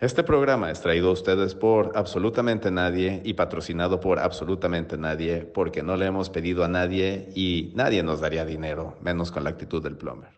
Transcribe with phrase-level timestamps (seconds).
[0.00, 5.82] Este programa es traído a ustedes por absolutamente nadie y patrocinado por absolutamente nadie porque
[5.82, 9.82] no le hemos pedido a nadie y nadie nos daría dinero, menos con la actitud
[9.82, 10.30] del plumber.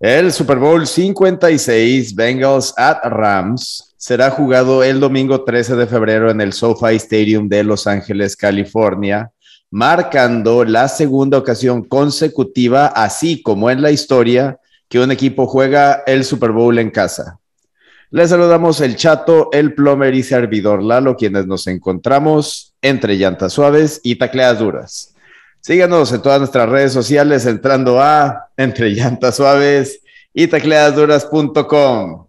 [0.00, 6.40] El Super Bowl 56 Bengals at Rams será jugado el domingo 13 de febrero en
[6.40, 9.30] el SoFi Stadium de Los Ángeles, California,
[9.76, 14.58] marcando la segunda ocasión consecutiva, así como en la historia,
[14.88, 17.38] que un equipo juega el Super Bowl en casa.
[18.10, 24.00] Les saludamos el Chato, el Plomer y Servidor Lalo, quienes nos encontramos entre llantas suaves
[24.02, 25.14] y tacleas duras.
[25.60, 30.00] Síganos en todas nuestras redes sociales entrando a entre llantas suaves
[30.32, 32.28] y tacleasduras.com.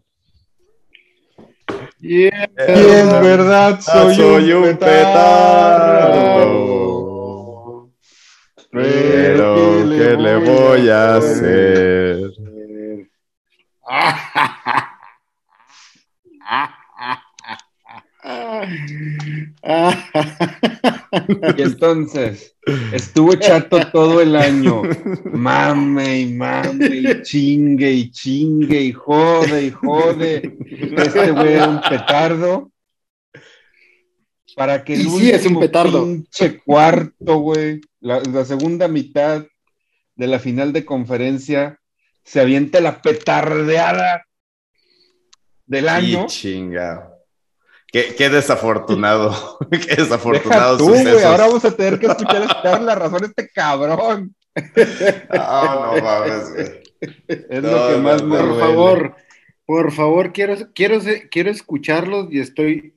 [2.02, 6.67] Y en verdad soy, un, petardo.
[8.84, 9.56] Pero
[9.90, 12.32] ¿qué le voy a hacer?
[21.58, 22.56] Y entonces,
[22.92, 24.82] estuvo chato todo el año.
[25.26, 30.58] Mame y mame y chingue y chingue y jode y jode.
[30.98, 32.72] Este güey era un petardo.
[34.58, 36.04] Para que el Y sí, es un petardo.
[36.04, 39.46] pinche cuarto, güey, la, la segunda mitad
[40.16, 41.80] de la final de conferencia,
[42.24, 44.26] se avienta la petardeada
[45.68, 46.24] del año.
[46.24, 47.14] Y chinga.
[47.92, 49.60] Qué, qué desafortunado.
[49.72, 51.28] qué Deja desafortunado tú, güey, suceso.
[51.28, 54.36] ahora vamos a tener que escuchar la razón a este cabrón.
[55.34, 56.84] No, no mames, güey.
[57.28, 58.60] Es No, lo que no, más me no, Por duele.
[58.60, 59.16] favor,
[59.68, 61.00] por favor, quiero, quiero,
[61.30, 62.96] quiero escucharlos y estoy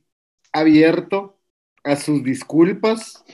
[0.53, 1.39] abierto
[1.85, 3.25] a sus disculpas.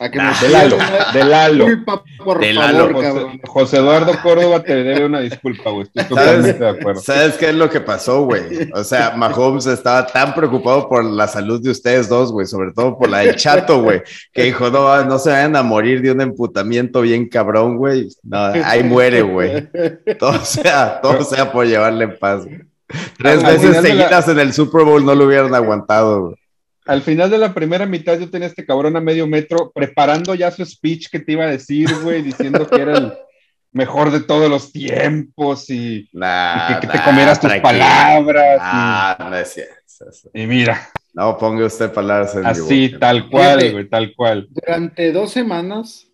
[0.00, 1.64] A que me Ah, De Lalo, una de Lalo.
[1.64, 2.92] disculpa, por De favor, Lalo.
[2.94, 3.40] José, cabrón.
[3.44, 5.86] José Eduardo Córdoba te debe una disculpa, güey.
[5.88, 7.00] Estoy totalmente de acuerdo.
[7.00, 8.70] ¿Sabes qué es lo que pasó, güey?
[8.74, 12.96] O sea, Mahomes estaba tan preocupado por la salud de ustedes dos, güey, sobre todo
[12.96, 16.20] por la del chato, güey, que dijo, no, no se vayan a morir de un
[16.20, 18.06] emputamiento bien cabrón, güey.
[18.22, 19.66] No, ahí muere, güey.
[20.16, 22.44] Todo sea, todo sea por llevarle en paz.
[22.44, 22.60] güey.
[23.18, 26.36] Tres veces la- seguidas en el Super Bowl no lo hubieran aguantado, güey.
[26.88, 30.34] Al final de la primera mitad yo tenía a este cabrón a medio metro preparando
[30.34, 33.12] ya su speech que te iba a decir, güey, diciendo que era el
[33.72, 38.58] mejor de todos los tiempos y, Nah, y que, que te nah, comieras tus palabras.
[38.60, 39.74] Ah, no es cierto.
[40.32, 42.98] y, y mira, No ponga usted palabras en mi así, boca.
[43.00, 43.72] tal cual, Fíjate.
[43.72, 44.46] güey, tal cual.
[44.50, 46.06] Durante dos semanas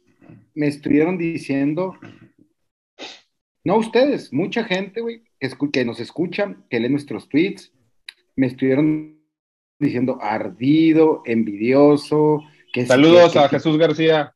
[0.55, 1.97] me estuvieron diciendo,
[3.65, 5.23] no ustedes, mucha gente, güey,
[5.73, 7.73] que, nos escucha, que lee nuestros tweets,
[8.37, 9.21] me estuvieron
[9.79, 12.43] diciendo ardido, envidioso,
[12.73, 14.35] que Saludos a que- Jesús García.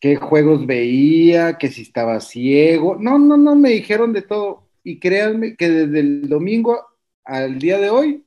[0.00, 2.96] qué juegos veía, que si estaba ciego.
[2.98, 4.68] No, no, no, me dijeron de todo.
[4.84, 6.86] Y créanme que desde el domingo
[7.24, 8.24] al día de hoy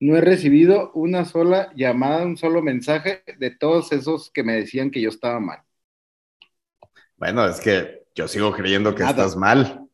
[0.00, 4.90] no he recibido una sola llamada, un solo mensaje de todos esos que me decían
[4.90, 5.60] que yo estaba mal.
[7.16, 9.10] Bueno, es que yo sigo creyendo que Nada.
[9.24, 9.85] estás mal.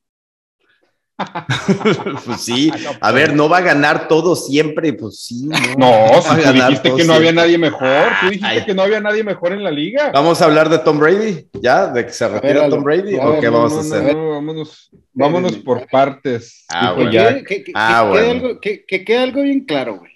[2.27, 5.47] pues sí, No, a ver, no va a ganar todo siempre, pues sí.
[5.47, 7.33] No, No, si tú dijiste que no había siempre.
[7.33, 8.65] nadie mejor, tú dijiste Ay.
[8.65, 10.11] que no había nadie mejor en la liga.
[10.13, 12.69] Vamos a hablar de Tom Brady, ya, de que se retira.
[12.69, 14.17] Tom Brady, o qué no, vamos No, a hacer.
[14.17, 16.65] no, vámonos, vámonos por partes.
[16.69, 17.11] Ah, bueno.
[17.11, 18.47] Que, quede- que- que- Ah, que quede bueno.
[18.49, 20.13] algo, que, que quede algo bien claro, güey.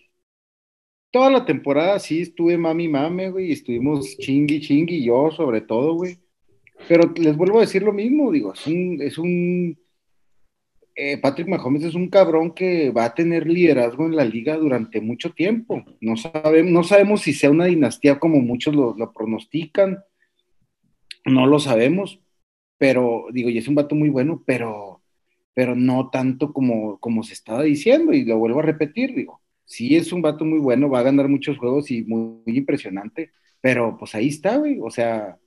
[1.12, 5.94] Toda la temporada sí estuve mami mame, güey, y estuvimos chingui chingui, yo sobre todo,
[5.94, 6.18] güey.
[6.88, 9.78] Pero les vuelvo a decir lo mismo, digo, es un, es un
[10.98, 15.02] eh, Patrick Mahomes es un cabrón que va a tener liderazgo en la liga durante
[15.02, 15.84] mucho tiempo.
[16.00, 20.02] No sabemos, no sabemos si sea una dinastía como muchos lo, pronostican,
[21.26, 22.20] no lo sabemos,
[22.78, 25.02] pero digo, y es un vato muy bueno, pero,
[25.54, 29.96] pero no tanto como, como se estaba diciendo, y lo vuelvo a repetir, digo, sí
[29.96, 34.14] es un vato muy bueno, va a ganar muchos juegos y muy, impresionante, pero pues
[34.14, 35.38] ahí está, güey, o sea,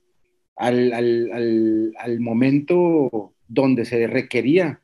[0.56, 4.80] al, al, al momento donde se requería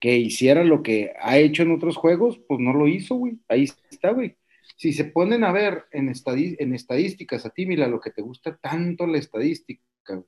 [0.00, 3.38] que hiciera lo que ha hecho en otros juegos, pues no lo hizo, güey.
[3.48, 4.36] Ahí está, güey.
[4.76, 8.22] Si se ponen a ver en, estadi- en estadísticas, a ti, mira, lo que te
[8.22, 10.22] gusta tanto la estadística, güey.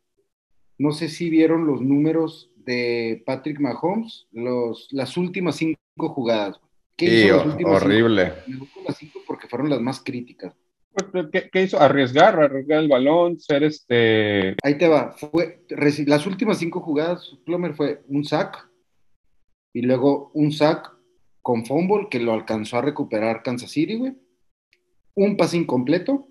[0.79, 5.79] no sé si vieron los números de Patrick Mahomes, los, las últimas cinco
[6.09, 6.59] jugadas.
[6.59, 6.71] güey.
[6.97, 8.25] ¿Qué Sí, hizo las horrible.
[8.27, 8.41] cinco?
[8.49, 10.55] Me gustan las cinco porque fueron las más críticas.
[10.93, 11.79] Pues, ¿Qué, qué hizo?
[11.81, 14.57] Arriesgar, arriesgar el balón, ser este.
[14.65, 15.13] Ahí te va.
[15.13, 15.63] Fue,
[16.07, 18.69] las últimas cinco jugadas, Plomer fue un sack
[19.73, 20.93] y luego un sack
[21.43, 24.15] con fumble que lo alcanzó a recuperar Kansas City, güey.
[25.15, 26.29] Un pase incompleto,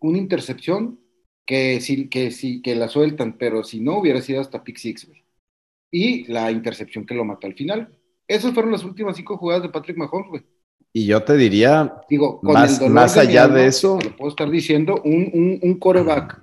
[0.00, 1.00] una intercepción
[1.46, 5.06] que sí, que sí, que la sueltan, pero si no hubiera sido hasta pick six,
[5.06, 5.24] güey.
[5.90, 7.94] Y la intercepción que lo mató al final.
[8.28, 10.42] Esas fueron las últimas cinco jugadas de Patrick Mahomes, güey.
[10.92, 13.98] Y yo te diría, Digo, con Más- el dolor más de allá alma, de eso-
[14.02, 16.42] lo puedo estar diciendo, un, un, un coreback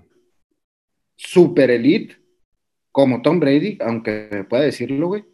[1.15, 2.15] super elite,
[2.91, 5.25] como Tom Brady, aunque me pueda decirlo, güey,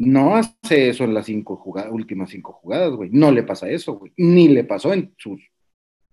[0.00, 3.10] no hace eso en las cinco jugadas, últimas cinco jugadas, güey.
[3.12, 4.12] No le pasa eso, güey.
[4.16, 5.40] Ni le pasó en sus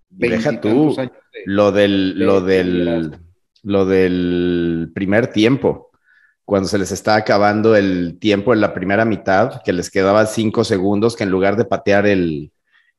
[0.09, 0.93] Deja tú.
[0.97, 1.11] años de-
[1.45, 3.11] lo del, de- lo de del,
[3.63, 5.89] lo del primer tiempo,
[6.45, 10.63] cuando se les está acabando el tiempo en la primera mitad, que les quedaban cinco
[10.63, 12.51] segundos, que en lugar de patear el,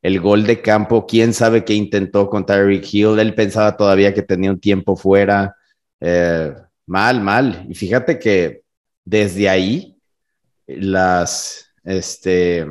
[0.02, 4.22] el gol de campo, quién sabe qué intentó con Tyreek Hill, él pensaba todavía que
[4.22, 5.54] tenía un tiempo fuera,
[6.00, 6.52] Eh,
[6.86, 7.66] mal, mal.
[7.68, 8.62] Y fíjate que
[9.04, 9.97] desde ahí,
[10.68, 12.66] las, este,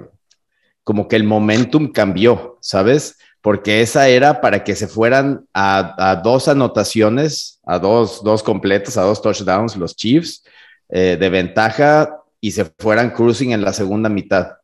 [0.84, 3.18] como que el momentum cambió, ¿sabes?
[3.42, 8.98] Porque esa era para que se fueran a, a dos anotaciones, a dos, dos completas,
[8.98, 10.44] a dos touchdowns los Chiefs
[10.90, 14.58] eh, de ventaja y se fueran cruising en la segunda mitad.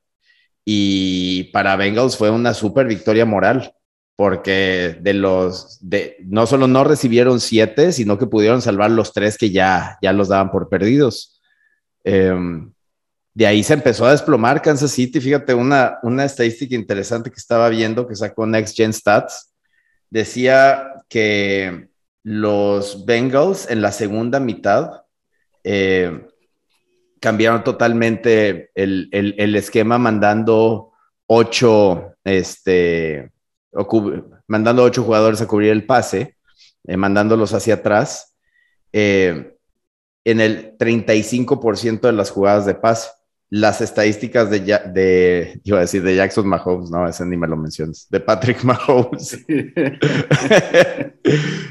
[0.65, 3.73] Y para Bengals fue una super victoria moral,
[4.15, 9.37] porque de los, de, no solo no recibieron siete, sino que pudieron salvar los tres
[9.37, 11.41] que ya, ya los daban por perdidos.
[12.05, 12.72] Um,
[13.33, 15.19] de ahí se empezó a desplomar Kansas City.
[15.19, 19.53] Fíjate, una, una estadística interesante que estaba viendo que sacó Next Gen Stats
[20.09, 21.89] decía que
[22.21, 25.01] los Bengals en la segunda mitad
[25.63, 26.27] eh,
[27.19, 30.91] cambiaron totalmente el, el, el, esquema mandando
[31.25, 33.31] ocho, este,
[34.47, 36.37] mandando ocho jugadores a cubrir el pase,
[36.83, 38.35] eh, mandándolos hacia atrás.
[38.91, 39.57] Eh,
[40.25, 43.09] en el 35% de las jugadas de pase
[43.53, 47.55] las estadísticas de, de, iba a decir, de Jackson Mahomes, no, ese ni me lo
[47.55, 49.45] mencionas, de Patrick Mahomes.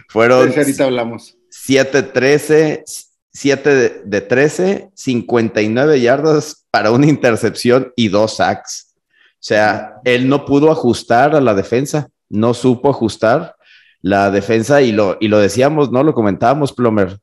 [0.08, 1.36] Fueron Sí, ahorita hablamos.
[1.50, 2.84] 7-13,
[3.32, 8.94] 7 de 13, 59 yardas para una intercepción y dos sacks.
[8.94, 13.56] O sea, él no pudo ajustar a la defensa, no supo ajustar
[14.02, 16.04] la defensa y lo, y lo decíamos, ¿no?
[16.04, 17.18] Lo comentábamos, Plomer.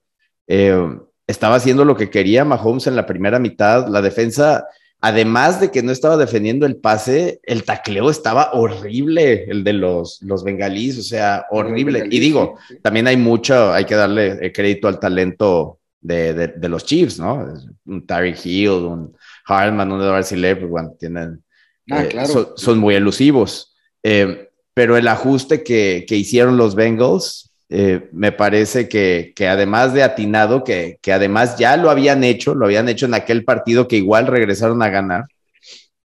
[0.47, 3.87] Eh, estaba haciendo lo que quería Mahomes en la primera mitad.
[3.87, 4.65] La defensa,
[4.99, 10.23] además de que no estaba defendiendo el pase, el tacleo estaba horrible, el de los,
[10.23, 12.07] los bengalíes, o sea, horrible.
[12.09, 16.83] Y digo, también hay mucho, hay que darle crédito al talento de, de, de los
[16.83, 17.53] Chiefs, ¿no?
[17.85, 19.15] Un Tyreek Hill, un
[19.45, 21.43] Hartman, un Edward Sile, pues bueno, tienen,
[21.91, 22.27] ah, eh, claro.
[22.27, 23.75] son, son, muy elusivos.
[24.01, 29.93] Eh, pero el ajuste que, que hicieron los Bengals, eh, me parece que, que, además
[29.93, 33.87] de atinado, que, que, además ya lo habían hecho, lo habían hecho en aquel partido
[33.87, 35.25] que igual regresaron a ganar,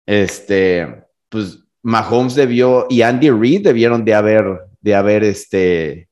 [0.06, 4.44] este, pues Mahomes debió y Andy Reid debieron de haber,
[4.82, 6.10] de haber este,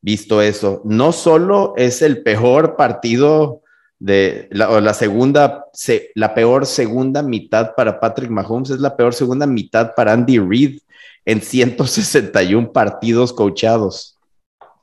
[0.00, 0.82] visto eso.
[0.84, 3.62] No solo es el peor partido
[3.98, 9.46] de la, segunda, se, la peor segunda mitad para Patrick Mahomes, es la peor segunda
[9.46, 10.80] mitad para Andy Reid
[11.24, 14.18] en 161 partidos coachados.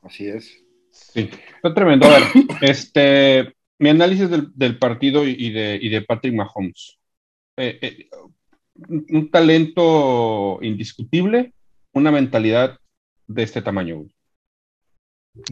[0.02, 0.62] Así es.
[0.90, 1.28] Sí,
[1.60, 2.06] fue tremendo.
[2.06, 2.22] A ver,
[2.62, 6.98] este, mi análisis del, del partido y de, y de, Patrick Mahomes.
[7.56, 8.08] Eh, eh,
[8.88, 11.52] un talento indiscutible,
[11.92, 12.78] una mentalidad
[13.26, 13.98] de este tamaño.
[13.98, 14.10] Güey.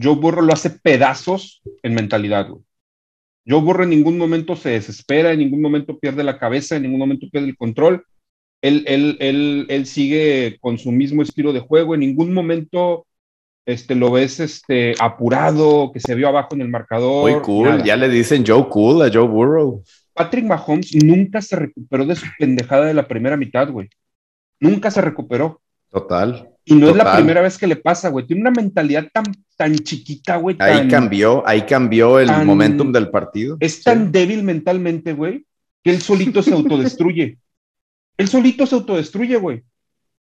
[0.01, 2.49] Joe lo hace pedazos en mentalidad.
[2.49, 2.63] Güey.
[3.47, 7.27] Joe en ningún momento se desespera, en ningún momento pierde la cabeza, en ningún momento
[7.31, 8.05] pierde el control.
[8.61, 13.07] Él, él, él, él sigue con su mismo estilo de juego, en ningún momento
[13.69, 17.29] este, lo ves este, apurado, que se vio abajo en el marcador.
[17.29, 17.83] Muy cool, nada.
[17.83, 19.83] ya le dicen Joe Cool a Joe Burrow.
[20.13, 23.89] Patrick Mahomes nunca se recuperó de su pendejada de la primera mitad, güey.
[24.59, 25.61] Nunca se recuperó.
[25.89, 26.49] Total.
[26.65, 26.99] Y no total.
[26.99, 28.25] es la primera vez que le pasa, güey.
[28.25, 30.55] Tiene una mentalidad tan, tan chiquita, güey.
[30.59, 33.57] Ahí cambió, ahí cambió el tan, momentum del partido.
[33.59, 34.11] Es tan sí.
[34.11, 35.45] débil mentalmente, güey,
[35.83, 37.37] que él solito se autodestruye.
[38.17, 39.63] él solito se autodestruye, güey.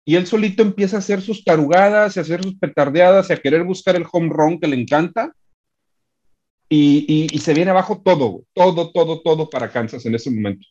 [0.08, 3.62] Y él solito empieza a hacer sus tarugadas, a hacer sus petardeadas, y a querer
[3.62, 5.34] buscar el home run que le encanta.
[6.66, 10.66] Y, y, y se viene abajo todo, todo, todo, todo para Kansas en ese momento.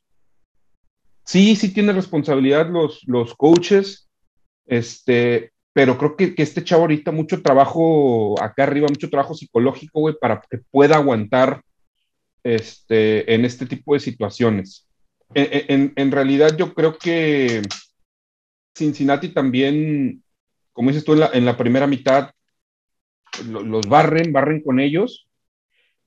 [1.24, 4.10] Sí, sí tiene responsabilidad los, los coaches,
[4.66, 10.00] este, pero creo que, que, este chavo ahorita mucho trabajo acá arriba, mucho trabajo psicológico,
[10.00, 11.62] güey, para que pueda aguantar
[12.44, 14.88] este, en este tipo de situaciones.
[15.36, 17.62] En, en realidad yo creo que
[18.78, 20.24] Cincinnati también,
[20.74, 22.32] como dices tú, en la, en la primera mitad
[23.46, 25.28] lo, los barren, barren con ellos,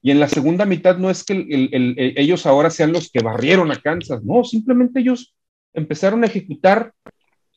[0.02, 3.10] y en la segunda mitad no es que el, el, el, ellos ahora sean los
[3.10, 5.34] que barrieron a Kansas, no, simplemente ellos
[5.74, 6.92] empezaron a ejecutar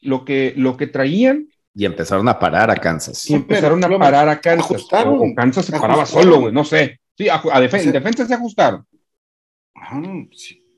[0.01, 3.29] lo que, lo que traían Y empezaron a parar a Kansas.
[3.29, 4.85] Y empezaron a parar a Kansas.
[4.91, 6.99] O, Kansas se paraba solo, güey, no sé.
[7.17, 8.85] Sí, a, defensa se ajustaron.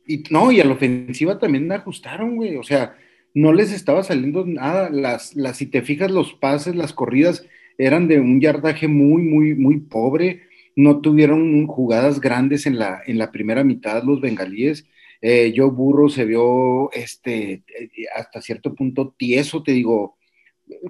[0.07, 2.57] Y no, y a la ofensiva también ajustaron, güey.
[2.57, 2.95] O sea,
[3.35, 4.89] no les estaba saliendo nada.
[4.89, 7.45] Las, las, si te fijas, los pases, las corridas
[7.77, 10.43] eran de un yardaje muy, muy, muy pobre.
[10.75, 14.87] No tuvieron jugadas grandes en la, en la primera mitad los bengalíes.
[15.21, 20.17] Eh, Joe Burro se vio este, eh, hasta cierto punto tieso, te digo,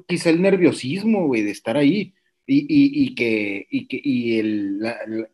[0.07, 2.13] quizá el nerviosismo, de estar ahí
[2.47, 4.79] y, que, y que y el,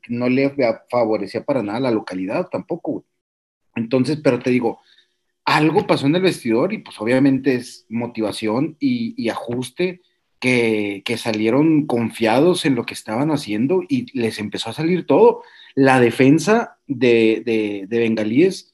[0.09, 0.53] no le
[0.89, 3.05] favorecía para nada la localidad tampoco.
[3.75, 4.79] Entonces, pero te digo,
[5.51, 10.01] algo pasó en el vestidor y pues obviamente es motivación y, ajuste
[10.39, 15.43] que, salieron confiados en lo que estaban haciendo y les empezó a salir todo.
[15.75, 18.73] La defensa de, de, de Bengalíes,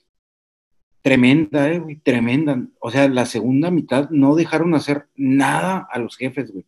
[1.02, 2.64] tremenda, eh, güey, tremenda.
[2.80, 6.66] O sea, la segunda mitad no dejaron hacer nada a los jefes, güey.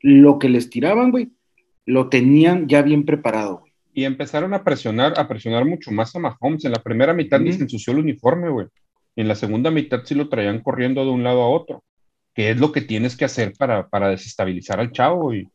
[0.00, 1.32] Lo que les tiraban, güey,
[1.84, 3.72] lo tenían ya bien preparado, güey.
[3.92, 6.64] Y empezaron a presionar, a presionar mucho más a Mahomes.
[6.64, 8.68] En la primera mitad ni se ensució el uniforme, güey.
[9.20, 11.84] En la segunda mitad sí lo traían corriendo de un lado a otro,
[12.34, 15.46] que es lo que tienes que hacer para, para desestabilizar al chavo y,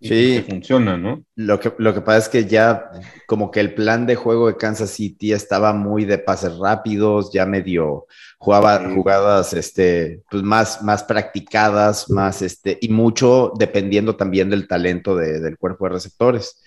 [0.00, 1.24] sí, funciona, ¿no?
[1.34, 2.90] Lo que, lo que pasa es que ya
[3.26, 7.46] como que el plan de juego de Kansas City estaba muy de pases rápidos, ya
[7.46, 8.06] medio
[8.38, 15.16] jugaba jugadas este, pues más, más practicadas, más este, y mucho dependiendo también del talento
[15.16, 16.62] del cuerpo de receptores.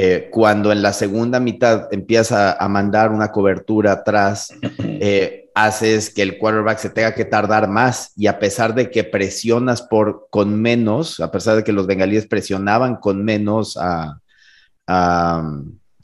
[0.00, 6.22] Eh, cuando en la segunda mitad empieza a mandar una cobertura atrás, eh, haces que
[6.22, 10.62] el quarterback se tenga que tardar más y a pesar de que presionas por con
[10.62, 14.20] menos, a pesar de que los bengalíes presionaban con menos a,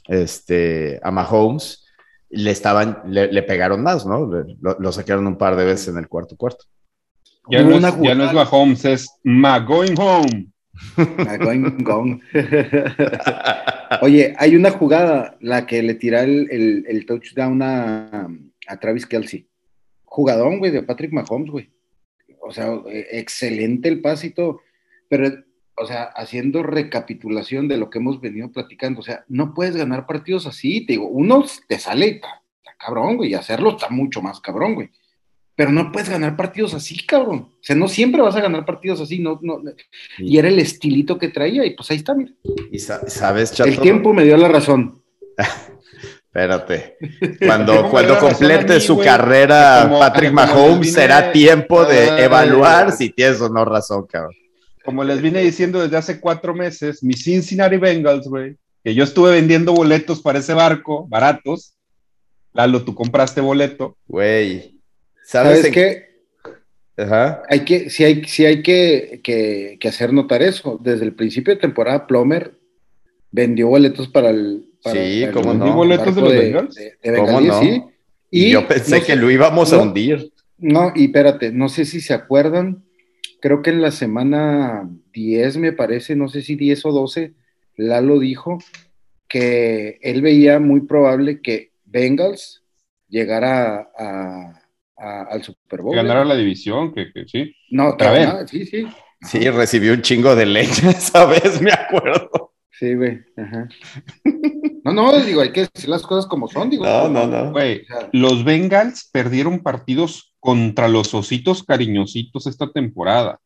[0.09, 1.85] este, a Mahomes,
[2.31, 4.29] le, estaban, le, pegaron más, ¿no?
[4.59, 6.65] Lo, sacaron un par de veces en el cuarto cuarto.
[7.49, 10.49] Ya, no es, ya no es Mahomes, es Ma Going Home.
[14.01, 18.27] Oye, hay una jugada, la que le tira el, touchdown a,
[18.81, 19.47] Travis Kelsey.
[20.03, 21.71] Jugadón, güey, de Patrick Mahomes, güey.
[22.41, 22.79] O sea,
[23.11, 24.61] excelente el pasito,
[25.09, 25.29] pero,
[25.77, 30.05] o sea, haciendo recapitulación de lo que hemos venido platicando, o sea, no puedes ganar
[30.05, 34.39] partidos así, te digo, uno te sale, está cabrón, güey, y hacerlo está mucho más
[34.39, 34.89] cabrón, güey
[35.55, 37.49] pero no puedes ganar partidos así, cabrón.
[37.53, 39.61] O sea, no siempre vas a ganar partidos así, no, no.
[40.17, 42.31] Y era el estilito que traía, y pues ahí está, mira.
[42.71, 43.69] Y sabes, Chato?
[43.69, 45.01] El tiempo me dio la razón.
[46.25, 46.97] Espérate.
[47.45, 53.63] Cuando, cuando complete su carrera Patrick Mahomes, será tiempo de evaluar si tienes o no
[53.63, 54.33] razón, cabrón.
[54.83, 59.31] Como les vine diciendo desde hace cuatro meses, mis Cincinnati Bengals, güey, que yo estuve
[59.31, 61.77] vendiendo boletos para ese barco, baratos.
[62.51, 63.95] Lalo, tú compraste boleto.
[64.05, 64.74] Güey
[65.25, 66.05] ¿Sabes, qué?
[67.49, 70.79] Hay que, sí hay, sí hay que, hacer notar eso.
[70.81, 72.53] Desde el principio de temporada, Plomer
[73.31, 74.69] vendió boletos para el.
[74.83, 75.75] sí, ¿cómo no?
[75.75, 76.79] boletos de los Bengals?
[77.17, 77.59] ¿Cómo no?
[77.59, 77.83] sí.
[78.29, 80.31] Y, yo pensé que lo íbamos a hundir.
[80.57, 82.83] No, y espérate, no sé si se acuerdan.
[83.41, 87.33] Creo que en la semana 10, me parece, no sé si 10 o 12,
[87.75, 88.59] Lalo dijo
[89.27, 92.63] que él veía muy probable que Bengals
[93.09, 94.64] llegara a
[95.05, 95.95] al Super Bowl.
[95.95, 96.25] Ganara ¿eh?
[96.25, 97.55] la división, que, sí.
[97.69, 98.49] No, otra vez.
[98.49, 98.87] sí, sí.
[99.21, 102.53] Sí, recibió un chingo de leche esa vez, me acuerdo.
[102.71, 103.21] Sí, güey.
[104.83, 106.83] No, no, digo, hay que decir las cosas como son, digo.
[106.83, 107.51] No, no, no.
[107.51, 113.39] Güey, los Bengals perdieron partidos contra los ositos cariñositos esta temporada.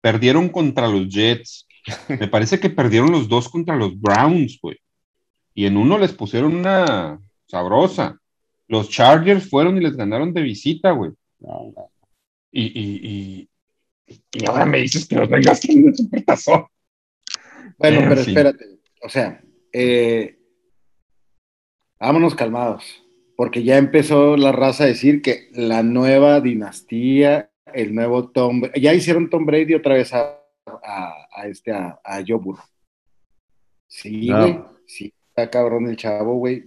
[0.00, 1.66] Perdieron contra los Jets.
[2.08, 4.78] Me parece que perdieron los dos contra los Browns, güey.
[5.54, 8.18] Y en uno les pusieron una sabrosa.
[8.72, 11.10] Los Chargers fueron y les ganaron de visita, güey.
[12.50, 13.48] Y, y,
[14.32, 16.64] y, ahora me dices que los vengas de supertazón.
[17.76, 18.64] Bueno, pero espérate.
[19.02, 20.38] O sea, eh,
[22.00, 23.04] vámonos calmados.
[23.36, 28.94] Porque ya empezó la raza a decir que la nueva dinastía, el nuevo Tom ya
[28.94, 32.64] hicieron Tom Brady otra vez a, a, este a, a Joe Burrow.
[33.86, 34.60] Sí, güey.
[34.86, 36.64] Sí, está cabrón el chavo, güey.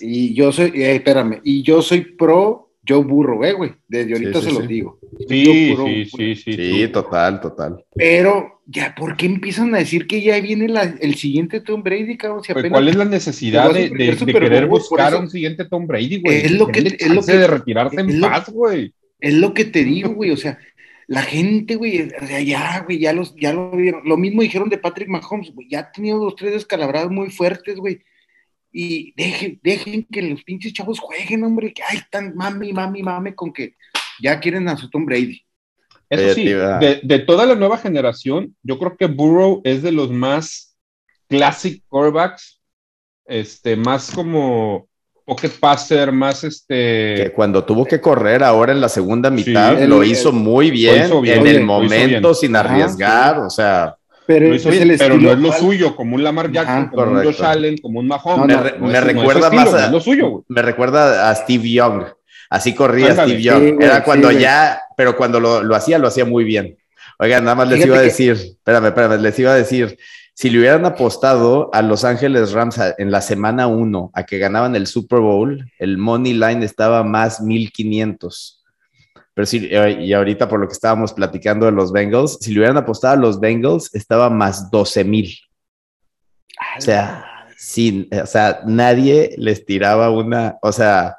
[0.00, 3.72] Y yo soy, eh, espérame, y yo soy pro Joe Burro, eh, güey.
[3.88, 4.98] Desde ahorita se los digo.
[5.28, 6.88] Sí, sí, sí, sí, sí.
[6.88, 7.84] total, total.
[7.94, 12.42] Pero, ya, ¿por qué empiezan a decir que ya viene el siguiente Tom Brady, cabrón?
[12.50, 16.36] Pues, ¿Cuál es la necesidad de, querer buscar un siguiente Tom Brady, güey?
[16.36, 18.94] Es lo que, es lo que de retirarse en paz, güey.
[19.20, 20.30] Es lo que te digo, güey.
[20.30, 20.58] O sea,
[21.08, 24.02] la gente, güey, o sea, ya, güey, ya, los, ya lo vieron.
[24.04, 27.76] Lo mismo dijeron de Patrick Mahomes, güey, ya ha tenido dos, tres descalabradas muy fuertes,
[27.76, 28.02] güey.
[28.70, 33.32] Y dejen, dejen que los pinches chavos jueguen, hombre, que ay, están mami, mami, mami,
[33.32, 33.74] con que
[34.20, 35.42] ya quieren a su Tom Brady.
[36.10, 40.10] Eso sí, de, de, toda la nueva generación, yo creo que Burrow es de los
[40.10, 40.76] más
[41.28, 42.60] classic quarterbacks,
[43.24, 44.87] este, más como
[45.28, 47.14] pocket passer, más este.
[47.16, 51.46] Que cuando tuvo que correr ahora en la segunda mitad, lo hizo muy bien, en
[51.46, 53.94] el momento, sin arriesgar, o sea.
[54.26, 54.54] Pero,
[54.98, 58.08] pero no es lo suyo, como un Lamar Jackson, como un Josh Allen, como un
[58.08, 58.58] Mahomes.
[58.78, 62.04] me, recuerda más a, lo suyo, me recuerda a Steve Young.
[62.50, 63.82] Así corría Steve Young.
[63.82, 66.76] Era cuando ya, pero cuando lo, lo, hacía, lo hacía muy bien.
[67.18, 69.98] Oigan, nada más les iba a decir, espérame, espérame, les iba a decir,
[70.38, 74.76] si le hubieran apostado a Los Ángeles Rams en la semana 1 a que ganaban
[74.76, 78.64] el Super Bowl, el money line estaba más 1500.
[79.34, 82.60] Pero sí, eh, y ahorita por lo que estábamos platicando de los Bengals, si le
[82.60, 85.36] hubieran apostado a los Bengals, estaba más 12 mil.
[86.76, 87.24] O sea,
[87.56, 91.16] sin, o sea, nadie les tiraba una, o sea.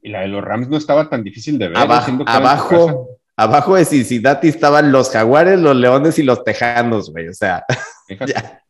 [0.00, 1.76] Y la de los Rams no estaba tan difícil de ver.
[1.76, 7.28] Abajo, abajo, abajo de Cincinnati estaban los Jaguares, los Leones y los Tejanos, güey.
[7.28, 7.66] O sea,
[8.26, 8.61] ya.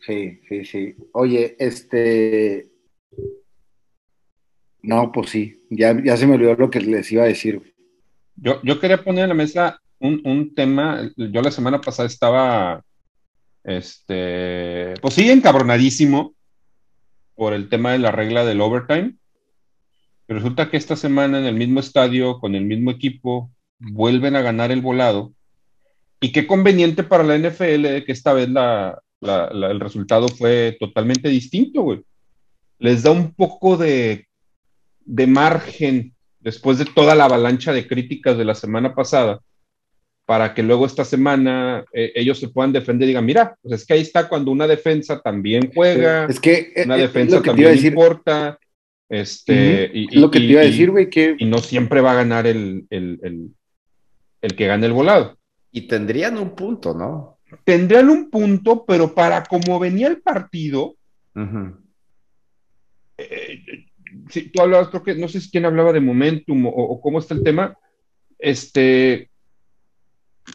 [0.00, 0.40] Sí.
[0.48, 0.94] Sí, sí.
[1.12, 2.70] Oye, este.
[4.82, 7.74] No, pues sí, ya, ya se me olvidó lo que les iba a decir.
[8.36, 11.10] Yo, yo quería poner en la mesa un, un, tema.
[11.16, 12.84] Yo la semana pasada estaba,
[13.62, 16.34] este, pues sí, encabronadísimo
[17.34, 19.14] por el tema de la regla del overtime.
[20.28, 24.70] Resulta que esta semana en el mismo estadio, con el mismo equipo, vuelven a ganar
[24.70, 25.34] el volado
[26.24, 32.00] y qué conveniente para la NFL que esta vez el resultado fue totalmente distinto, güey.
[32.78, 34.26] Les da un poco de,
[35.04, 39.40] margen después de toda la avalancha de críticas de la semana pasada,
[40.24, 43.86] para que luego esta semana eh, ellos se puedan defender y digan, mira, pues es
[43.86, 47.76] que ahí está cuando una defensa también juega, es que eh, una eh, defensa también
[47.84, 48.58] importa,
[49.10, 51.36] este, y, lo que te iba a decir, güey, que...
[51.38, 55.36] Y no siempre va a ganar el, el que gane el volado.
[55.76, 57.40] Y tendrían un punto, ¿no?
[57.64, 60.94] Tendrían un punto, pero para como venía el partido,
[63.18, 63.60] eh,
[64.30, 67.34] si tú hablabas, creo que no sé si quién hablaba de momentum o, cómo está
[67.34, 67.76] el tema.
[68.38, 69.28] Este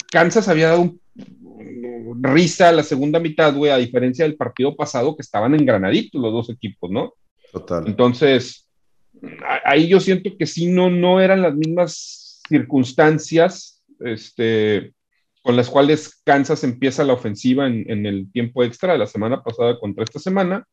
[0.10, 1.02] Kansas había dado un,
[2.24, 6.32] risa a la segunda mitad, güey, a diferencia del partido pasado que estaban engranaditos los
[6.32, 7.14] dos equipos, ¿no?
[7.52, 7.86] Total.
[7.86, 8.70] Entonces,
[9.66, 14.94] ahí yo siento que sí, no, no eran las mismas circunstancias, este,
[15.42, 19.80] con las cuales Kansas empieza la ofensiva en, el tiempo extra de la semana pasada
[19.80, 20.66] contra esta semana.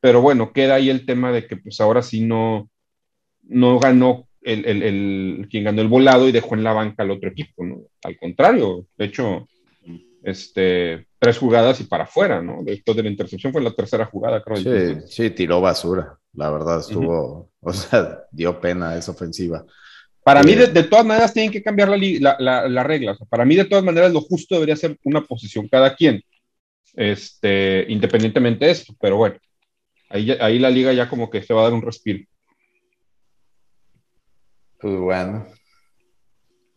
[0.00, 2.68] Pero bueno, queda ahí el tema de que pues ahora sí no,
[3.42, 7.64] no ganó el, quien ganó el volado y dejó en la banca al otro equipo,
[7.64, 7.82] ¿no?
[8.02, 9.46] Al contrario, de hecho,
[10.22, 12.62] este, tres jugadas y para afuera, ¿no?
[12.62, 14.56] Después de la intercepción fue la tercera jugada, creo.
[14.56, 19.64] Sí, sí, tiró basura, la verdad, estuvo, o sea, dio pena esa ofensiva.
[20.30, 23.18] Para mí, de, todas maneras, tienen que cambiar la, regla.
[23.28, 26.22] para mí, de todas maneras, lo justo debería ser una posición cada quien,
[26.94, 28.94] este, independientemente de esto.
[29.00, 29.34] Pero bueno,
[30.08, 32.24] ahí, ahí la liga ya como que se va a dar un respiro.
[34.78, 35.48] Pues bueno.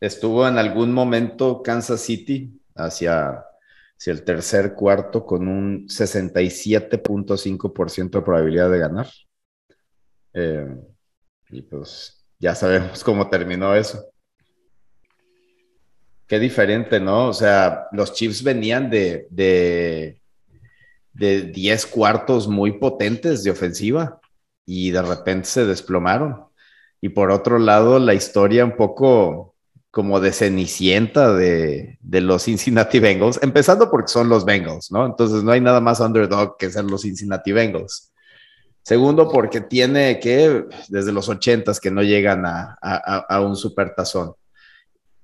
[0.01, 3.45] Estuvo en algún momento Kansas City hacia,
[3.99, 9.07] hacia el tercer cuarto con un 67.5% de probabilidad de ganar.
[10.33, 10.75] Eh,
[11.51, 14.05] y pues ya sabemos cómo terminó eso.
[16.27, 17.29] Qué diferente, ¿no?
[17.29, 20.19] O sea, los Chiefs venían de, de,
[21.13, 24.19] de 10 cuartos muy potentes de ofensiva
[24.65, 26.45] y de repente se desplomaron.
[26.99, 29.55] Y por otro lado, la historia un poco
[29.89, 35.05] como de cenicienta de, de, los Cincinnati Bengals, empezando porque son los Bengals, ¿no?
[35.05, 38.12] Entonces no hay nada más underdog que ser los Cincinnati Bengals.
[38.83, 44.33] Segundo, porque tiene que, desde los ochentas que no llegan a, a, un supertazón.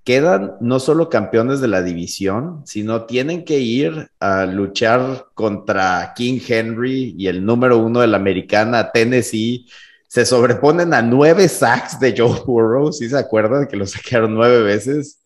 [0.05, 6.39] Quedan no solo campeones de la división, sino tienen que ir a luchar contra King
[6.47, 9.67] Henry y el número uno de la americana, Tennessee.
[10.07, 14.63] Se sobreponen a nueve sacks de Joe Burrow, si se acuerdan que lo saquearon nueve
[14.63, 15.18] veces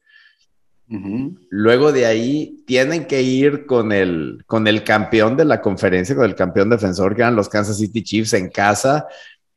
[1.50, 6.26] Luego de ahí tienen que ir con el, con el campeón de la conferencia, con
[6.26, 9.08] el campeón defensor, que eran los Kansas City Chiefs en casa,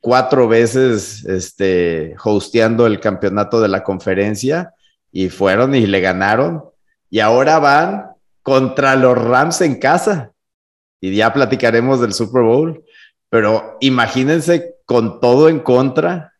[0.00, 4.72] cuatro veces este, hosteando el campeonato de la conferencia
[5.12, 6.64] y fueron y le ganaron.
[7.10, 8.06] Y ahora van
[8.42, 10.32] contra los Rams en casa.
[11.00, 12.84] Y ya platicaremos del Super Bowl.
[13.28, 16.34] Pero imagínense con todo en contra,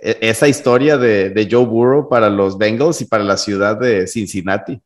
[0.00, 4.80] esa historia de, Joe Burrow para los Bengals y para la ciudad de Cincinnati.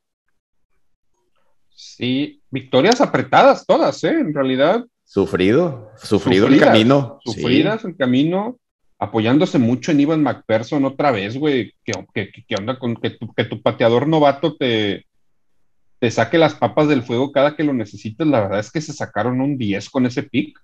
[1.75, 4.21] Sí, victorias apretadas todas, ¿eh?
[4.21, 4.85] En realidad.
[5.05, 7.19] Sufrido, sufrido el camino.
[7.25, 8.59] Sufridas el camino.
[8.99, 11.75] apoyándose mucho en Ivan McPherson otra vez, güey.
[11.83, 11.93] ¿Qué,
[12.59, 15.07] onda con que tu, que tu pateador novato te,
[15.99, 18.27] te saque las papas del fuego cada que lo necesites?
[18.27, 20.59] La verdad es que se sacaron un 10 con ese pick.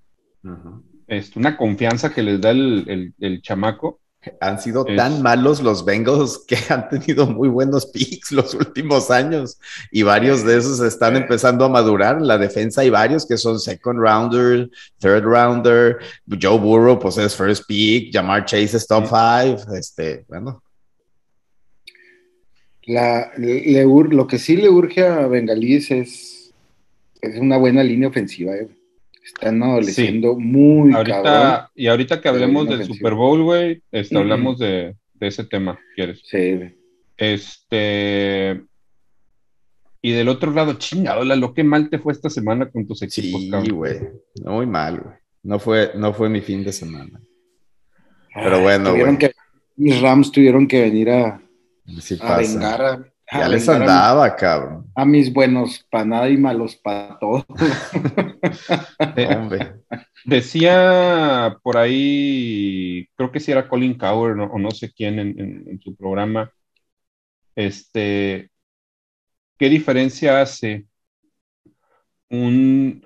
[1.07, 4.01] Es una confianza que les da el, el chamaco.
[4.41, 9.61] Han sido tan malos los Bengals que han tenido muy buenos picks los últimos años
[9.93, 12.21] y varios de esos están empezando a madurar.
[12.21, 15.99] la defensa hay varios que son second rounder, third rounder.
[16.43, 18.13] Joe Burrow, pues es first pick.
[18.13, 19.59] Jamar Chase es top five.
[19.79, 20.61] Este, bueno.
[22.87, 26.53] La, lo que sí le urge a Bengalís es,
[27.21, 28.55] es una buena línea ofensiva.
[28.57, 28.76] Eh.
[29.27, 34.95] Están adoleciendo muy ahorita, Y ahorita que hablemos del Super Bowl, güey, este, hablamos de,
[35.19, 36.23] ese tema, ¿quieres?
[36.25, 36.61] Sí.
[37.17, 38.63] Este.
[40.01, 43.41] Y del otro lado, chingado, lo que mal te fue esta semana con tus equipos,
[43.65, 43.99] Sí, güey.
[44.45, 45.17] Muy mal, güey.
[45.43, 47.21] No fue, no fue mi fin de semana.
[48.33, 49.19] Pero bueno, güey.
[49.75, 51.41] Mis Rams tuvieron que venir a,
[52.21, 54.87] a vengar a, ya les andaba, cabrón.
[54.95, 57.45] A mis buenos para nada y malos para todo.
[60.25, 65.97] Decía por ahí, creo que si era Colin Cowher o no sé quién en, su
[65.97, 66.53] programa,
[67.55, 68.51] este,
[69.59, 70.87] ¿qué diferencia hace
[72.31, 73.05] un,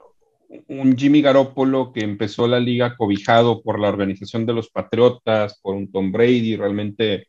[0.68, 5.76] un Jimmy Garoppolo que empezó la liga cobijado por la organización de los Patriotas, por
[5.76, 7.28] un Tom Brady, realmente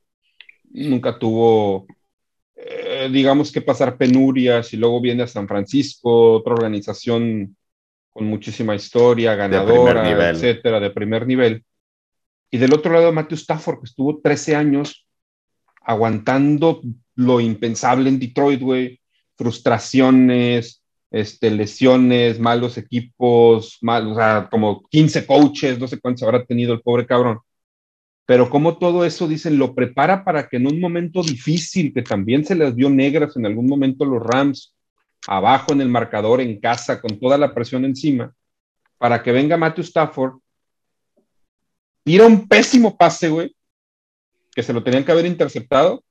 [0.73, 1.86] nunca tuvo
[3.02, 7.56] eh, digamos que pasar penurias y luego viene a San Francisco, otra organización
[8.12, 11.64] con muchísima historia, ganadora, etcétera, de primer nivel.
[12.50, 15.08] Y del otro lado, Matthew Stafford, que estuvo 13 años
[15.82, 16.82] aguantando
[17.16, 19.00] lo impensable en Detroit, güey,
[19.38, 26.46] frustraciones, este, lesiones, malos equipos, mal, o sea, como 15 coaches, no sé cuántos habrá
[26.46, 27.40] tenido el pobre cabrón
[28.32, 32.46] pero como todo eso, dicen, lo prepara para que en un momento difícil, que también
[32.46, 34.74] se les vio negras en algún momento los Rams,
[35.28, 38.34] abajo en el marcador, en casa, con toda la presión encima,
[38.98, 40.39] para que venga Matthew Stafford,
[42.06, 43.54] tira un pésimo pase, güey,
[44.56, 46.02] que se lo tenían que haber interceptado,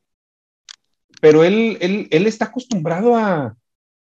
[1.22, 3.56] pero él, él, él está acostumbrado a,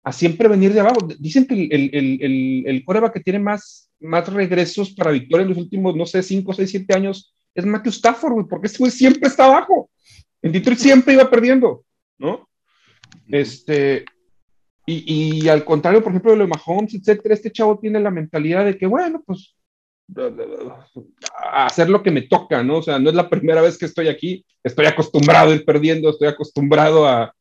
[0.05, 1.09] a, siempre venir de abajo.
[1.19, 5.59] Dicen que el, el, el, el que tiene más, más regresos para victoria en los
[5.59, 9.29] últimos, no sé, 5, 6, 7 años es Matthew Stafford, güey, porque este güey siempre
[9.29, 9.91] está abajo.
[10.41, 11.85] En Detroit siempre iba perdiendo,
[12.19, 12.49] ¿no?
[13.29, 14.05] Este,
[14.85, 18.77] y, al contrario, por ejemplo, de los Mahomes, etcétera, este chavo tiene la mentalidad de
[18.77, 19.55] que, bueno, pues,
[21.53, 22.79] hacer lo que me toca, ¿no?
[22.79, 26.11] O sea, no es la primera vez que estoy aquí, estoy acostumbrado a ir perdiendo,
[26.11, 27.33] estoy acostumbrado a,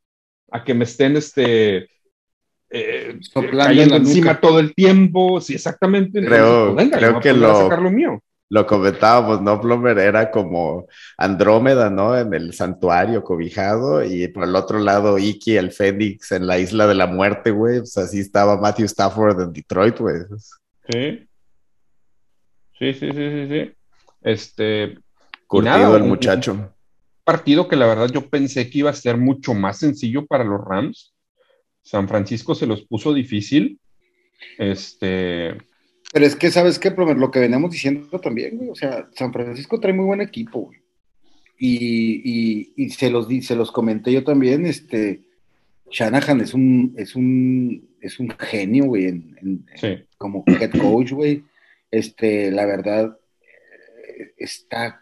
[0.66, 1.90] que me estén, este,
[2.70, 6.24] eh, cayendo encima todo el tiempo, sí, exactamente.
[6.24, 8.22] Creo, pues, creo que lo, mío
[8.52, 9.62] lo comentábamos, ¿no?
[9.62, 10.86] Plumber era como
[11.18, 12.18] Andrómeda, ¿no?
[12.18, 16.86] En el santuario cobijado y por el otro lado Iki, el Fénix en la isla
[16.86, 17.80] de la muerte, güey.
[17.80, 20.16] Pues así estaba Matthew Stafford en Detroit, güey.
[20.92, 21.30] Sí.
[22.78, 23.72] Sí, sí, sí, sí, sí.
[24.22, 24.98] Este.
[25.48, 26.76] Curtido el muchacho.
[27.24, 30.60] partido que la verdad yo pensé que iba a ser mucho más sencillo para los
[30.60, 31.16] Rams.
[31.84, 33.80] San Francisco se los puso difícil.
[34.58, 35.58] Este
[36.12, 36.90] pero es que, ¿sabes qué?
[36.92, 38.70] Lo que veníamos diciendo también, güey.
[38.70, 40.80] O sea, San Francisco trae muy buen equipo, güey.
[41.64, 45.22] Y, se, los, se los comenté yo también, este,
[45.92, 49.66] Shanahan es un, es un, es un genio, güey, en,
[50.18, 51.44] como head coach, güey.
[51.92, 55.02] Este, la verdad, eh, está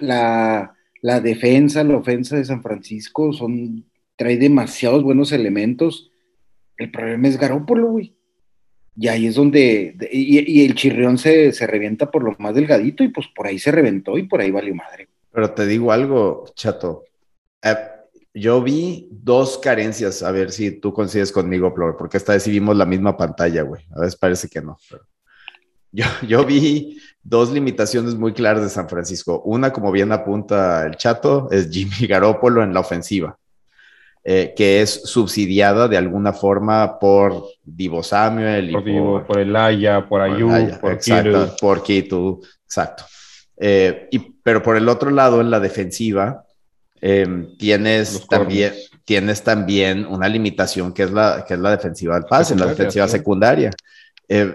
[0.00, 3.84] la, la, defensa, la ofensa de San Francisco son,
[4.16, 6.10] trae demasiados buenos elementos.
[6.76, 8.16] El problema es Garópolo, güey.
[8.96, 13.26] Y ahí es donde, y, el chirrión se, revienta por lo más delgadito y pues
[13.34, 15.08] por ahí se reventó y por ahí valió madre.
[15.32, 17.04] Pero te digo algo, chato.
[17.62, 17.76] Eh,
[18.34, 22.50] yo vi dos carencias, a ver si tú coincides conmigo, Flor, porque esta vez sí
[22.50, 23.84] vimos la misma pantalla, güey.
[23.94, 24.76] A veces parece que no.
[25.92, 29.42] Yo, yo vi dos limitaciones muy claras de San Francisco.
[29.44, 33.36] Una, como bien apunta el chato, es Jimmy Garoppolo en la ofensiva.
[34.22, 38.70] Eh, que es subsidiada de alguna forma por Divo Samuel.
[38.70, 43.04] por, por, el Aya, por Ayú, por exacto, por Kitu, exacto.
[43.56, 46.44] Eh, y, pero por el otro lado, en la defensiva,
[47.00, 48.74] em, tienes, también,
[49.06, 53.08] tienes también una limitación que es la, que es la defensiva del pase, la defensiva
[53.08, 53.70] secundaria.
[54.28, 54.54] Eh,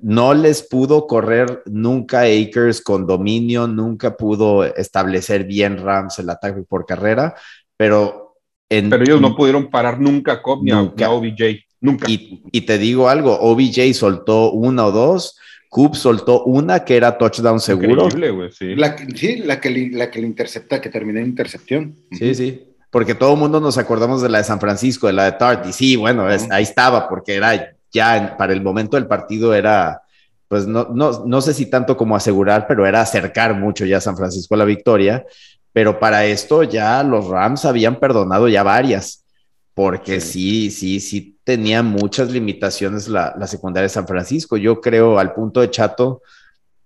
[0.00, 6.62] no les pudo correr nunca Akers con dominio, nunca pudo establecer bien Rams el ataque
[6.62, 7.34] por carrera,
[7.76, 8.23] pero
[8.68, 11.64] pero ellos no pudieron parar nunca a Cobb ni, a, OBJ.
[11.80, 12.06] Nunca.
[12.08, 15.38] Y, te digo algo, OBJ soltó una o dos
[15.74, 18.04] Coop soltó una que era touchdown seguro.
[18.04, 18.76] Increíble, sí.
[18.76, 21.96] La, sí, la que, la que le intercepta, que terminó en intercepción.
[22.12, 22.62] Sí, sí.
[22.92, 25.66] Porque todo el mundo nos acordamos de la de San Francisco, de la de Tart.
[25.66, 30.00] Y sí, bueno, ahí estaba, porque era ya para el momento del partido era,
[30.46, 34.00] pues no, no, no sé si tanto como asegurar, pero era acercar mucho ya a
[34.00, 35.26] San Francisco a la victoria.
[35.74, 39.26] Pero para esto ya los Rams habían perdonado ya varias,
[39.74, 44.56] porque sí, sí, sí, tenía muchas limitaciones la, la, secundaria de San Francisco.
[44.56, 46.22] Yo creo al punto de Chato,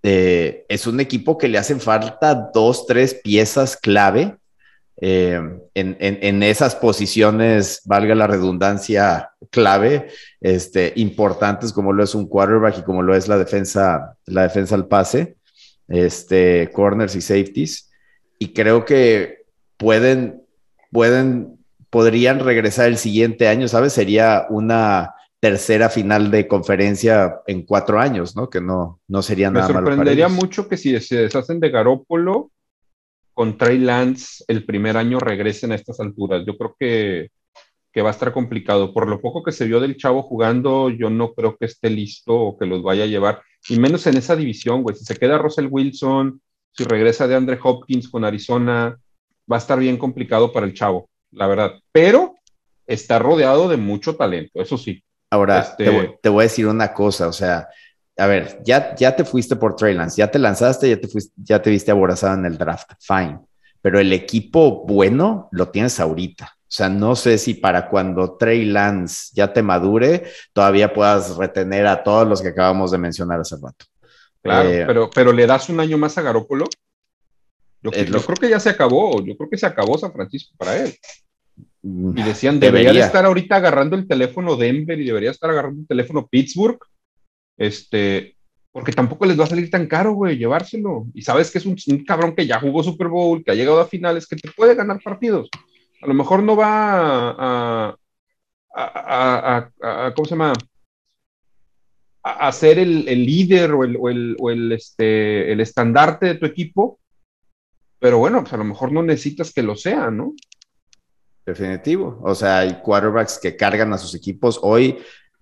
[0.01, 4.37] eh, es un equipo que le hacen falta dos, tres piezas clave
[5.01, 5.39] eh,
[5.75, 10.07] en, en, esas posiciones, valga la redundancia, clave,
[10.41, 14.73] este, importantes como lo es un quarterback y como lo es la defensa, la defensa
[14.73, 15.37] al pase,
[15.87, 17.88] este, corners y safeties
[18.39, 19.43] y creo que
[19.77, 20.41] pueden,
[20.91, 23.93] pueden, podrían regresar el siguiente año, ¿sabes?
[23.93, 28.49] Sería una tercera final de conferencia en cuatro años, ¿no?
[28.49, 29.81] Que no, no sería nada malo.
[29.81, 32.51] Me sorprendería mucho que si se deshacen de Garópolo,
[33.33, 36.43] con Trey Lance el primer año regresen a estas alturas.
[36.45, 37.29] Yo creo que,
[37.93, 38.93] que, va a estar complicado.
[38.93, 42.33] Por lo poco que se vio del chavo jugando, yo no creo que esté listo
[42.33, 43.41] o que los vaya a llevar.
[43.69, 44.97] Y menos en esa división, güey.
[44.97, 48.97] Si se queda Russell Wilson, si regresa de Andre Hopkins con Arizona,
[49.51, 51.73] va a estar bien complicado para el chavo, la verdad.
[51.91, 52.35] Pero
[52.87, 55.03] está rodeado de mucho talento, eso sí.
[55.31, 55.83] Ahora, este,
[56.21, 57.67] te, voy, a decir una cosa, o sea,
[58.17, 61.33] a ver, ya, ya te fuiste por Trey Lance, ya te lanzaste, ya te, fuiste,
[61.37, 63.39] ya te viste aborazado en el draft, fine.
[63.81, 66.45] Pero el equipo bueno lo tienes ahorita.
[66.45, 71.87] O sea, no sé si para cuando Trey Lance ya te madure, todavía puedas retener
[71.87, 73.85] a todos los que acabamos de mencionar hace rato.
[74.41, 76.65] Claro, eh, pero, pero le das un año más a Garópolo.
[77.81, 80.93] Yo, creo que ya se acabó, yo creo que se acabó San Francisco para él.
[81.81, 85.81] Mm, y decían, debería, de estar ahorita agarrando el teléfono Denver y debería estar agarrando
[85.81, 86.79] el teléfono Pittsburgh,
[87.57, 88.35] este,
[88.71, 91.07] porque tampoco les va a salir tan caro, güey, llevárselo.
[91.13, 93.87] Y sabes que es un, cabrón que ya jugó Super Bowl, que ha llegado a
[93.87, 95.49] finales, que te puede ganar partidos.
[96.01, 97.95] A lo mejor no va a,
[98.75, 100.53] a, a ¿cómo se llama?
[102.31, 106.99] A, ser el, líder o, el, este, el estandarte de tu equipo,
[107.99, 110.33] pero bueno, pues a lo mejor no necesitas que lo sea, ¿no?
[111.45, 112.19] Definitivo.
[112.23, 114.59] O sea, hay quarterbacks que cargan a sus equipos.
[114.61, 114.99] Hoy,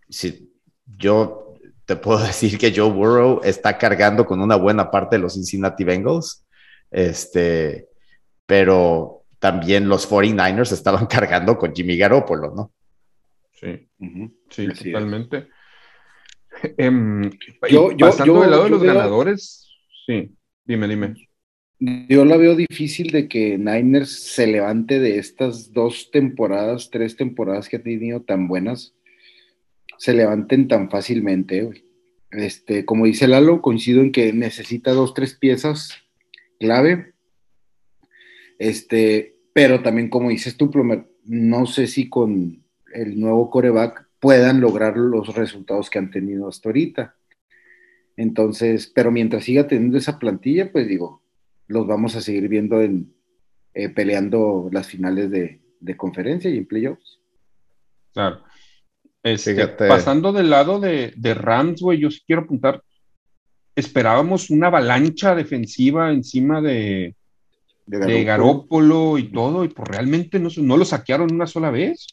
[0.10, 0.50] si
[0.86, 1.48] yo
[1.86, 5.84] te puedo decir que Joe Burrow está cargando con una buena parte de los Cincinnati
[5.84, 6.46] Bengals.
[6.92, 7.88] Este,
[8.46, 12.72] pero también los 49ers estaban cargando con Jimmy Garoppolo, ¿no?
[13.54, 13.90] Sí,
[14.50, 15.48] sí, totalmente.
[16.78, 17.30] Em,
[17.70, 19.68] yo, pasando del lado de los ganadores,
[20.06, 20.32] sí,
[20.66, 21.16] dime, dime.
[21.80, 27.70] Yo la veo difícil de que Niners se levante de estas dos temporadas, tres temporadas
[27.70, 28.96] que ha tenido tan buenas,
[30.00, 31.84] se levanten tan fácilmente.
[32.32, 35.94] Este, como dice Lalo, coincido en que necesita dos, tres piezas
[36.60, 37.14] clave.
[38.58, 44.62] Este, pero también, como dices tú, Plomer, no sé si con el nuevo coreback puedan
[44.62, 47.16] lograr los resultados que han tenido hasta ahorita.
[48.16, 51.22] Entonces, pero mientras siga teniendo esa plantilla, pues digo,
[51.68, 53.14] los vamos a seguir viendo en,
[53.74, 55.62] eh, peleando las finales de,
[55.96, 57.20] conferencia y en playoffs.
[58.14, 58.44] Claro.
[59.24, 62.82] Este, pasando del lado de, de Rams, güey, yo sí quiero apuntar,
[63.76, 67.16] esperábamos una avalancha defensiva encima de,
[67.86, 72.08] de Garópolo y todo, y pues realmente no, no lo saquearon una sola vez.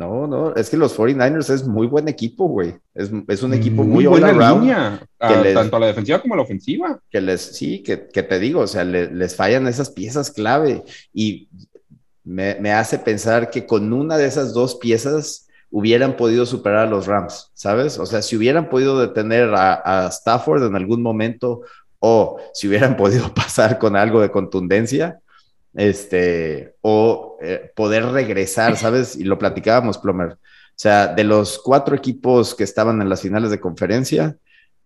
[0.00, 2.74] No, no, es que los 49ers es muy buen equipo, güey.
[2.94, 3.10] Es,
[3.42, 6.98] un equipo muy, muy buena línea, tanto a la defensiva como a la ofensiva.
[7.10, 11.50] Que les, sí, que, te digo, o sea, les fallan esas piezas clave y
[12.24, 17.06] me, hace pensar que con una de esas dos piezas hubieran podido superar a los
[17.06, 17.98] Rams, ¿sabes?
[17.98, 21.60] O sea, si hubieran podido detener a, a Stafford en algún momento
[21.98, 25.20] o si hubieran podido pasar con algo de contundencia,
[25.74, 29.16] este, o eh, poder regresar, ¿sabes?
[29.16, 30.32] Y lo platicábamos, Plomer.
[30.32, 34.36] O sea, de los cuatro equipos que estaban en las finales de conferencia,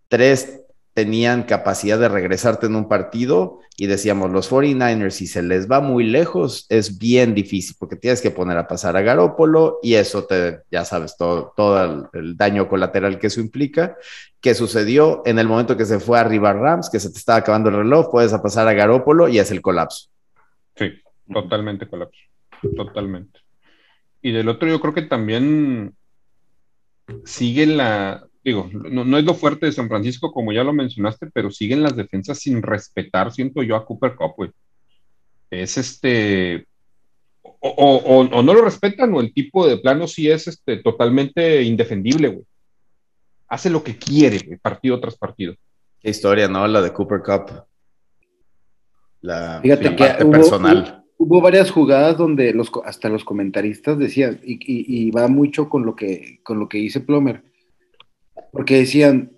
[0.08, 0.60] tres
[0.94, 5.80] tenían capacidad de regresarte en un partido y decíamos, los 49ers, si se les va
[5.80, 10.24] muy lejos, es bien difícil porque tienes que poner a pasar a Garópolo y eso
[10.24, 13.96] te, ya sabes, todo, todo el, daño colateral que eso implica.
[14.40, 17.70] ¿Qué sucedió en el momento que se fue arriba Rams, que se te estaba acabando
[17.70, 20.13] el reloj, puedes a pasar a Garópolo y es el colapso.
[20.76, 20.92] Sí,
[21.32, 22.20] totalmente colapso.
[22.76, 23.40] Totalmente.
[24.22, 25.94] Y del otro, yo creo que también
[27.24, 28.26] sigue la.
[28.42, 31.96] Digo, no, es lo fuerte de San Francisco, como ya lo mencionaste, pero siguen las
[31.96, 34.50] defensas sin respetar, siento yo, a Cooper Cup, güey.
[35.50, 36.66] Es este.
[37.42, 42.46] O, no lo respetan, o el tipo de plano sí es este, totalmente indefendible, güey.
[43.48, 45.54] hace lo que quiere, partido tras partido.
[46.00, 46.66] Qué historia, ¿no?
[46.66, 47.64] La de Cooper Cup.
[49.24, 51.00] La, Fíjate la que parte hubo- personal.
[51.16, 55.86] Hubo varias jugadas donde los, hasta los comentaristas decían, y, y- y va mucho con
[55.86, 57.42] lo que, con lo que dice Plomer,
[58.52, 59.32] porque decían,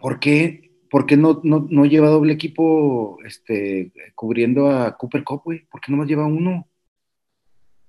[0.00, 5.42] ¿por qué, por qué no, no, no lleva doble equipo este, cubriendo a Cooper Cup,
[5.44, 5.66] güey?
[5.70, 6.68] ¿Por qué no más lleva uno?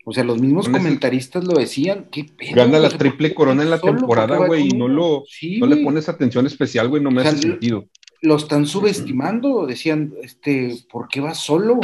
[0.06, 2.56] O sea, los mismos comentaristas lo decían, ¿qué pedo?
[2.56, 5.66] Gana la triple ¿por qué corona en la temporada, güey, y no lo- Sí, No
[5.68, 7.86] le pones atención especial, güey, no me O sea, hace sentido.
[8.24, 11.80] Lo están subestimando, decían, este, ¿por qué va solo?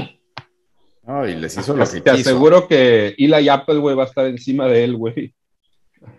[1.06, 2.30] No, y les hizo lo que Te quiso.
[2.30, 5.34] aseguro que Eli Apple, güey, va a estar encima de él, güey.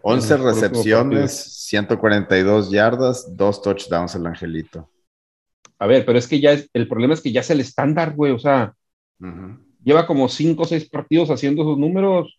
[0.03, 4.91] 11 en el próximo recepciones, 142 yardas, dos touchdowns el Angelito.
[5.79, 8.15] A ver, pero es que ya es, el problema es que ya es el estándar,
[8.15, 8.33] güey.
[8.33, 8.75] O sea,
[9.83, 12.39] lleva como cinco o seis partidos haciendo esos números.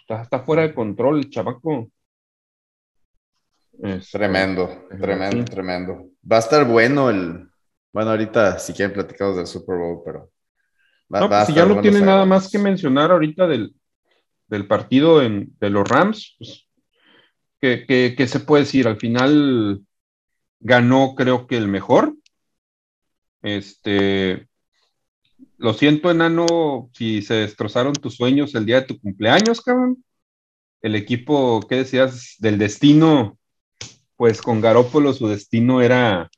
[0.00, 1.90] Está, está fuera de control el chavaco.
[4.10, 5.50] Tremendo, tremendo, sí.
[5.50, 6.06] tremendo.
[6.30, 7.48] Va a estar bueno el.
[7.92, 10.30] Bueno, ahorita si quieren platicamos del Super Bowl, pero.
[11.12, 13.74] va- No, va pues si ya no tiene nada más que mencionar ahorita del,
[14.48, 16.66] del partido en- de los Rams, pues,
[17.60, 18.86] que, que- que se puede decir?
[18.86, 19.80] Al final
[20.60, 22.14] ganó, creo que el mejor.
[23.42, 24.46] Este,
[25.56, 30.04] lo siento, enano, si se destrozaron tus sueños el día de tu cumpleaños, cabrón.
[30.82, 32.36] El equipo, ¿qué decías?
[32.38, 33.38] Del destino,
[34.20, 36.30] pues con Garópolo su destino era,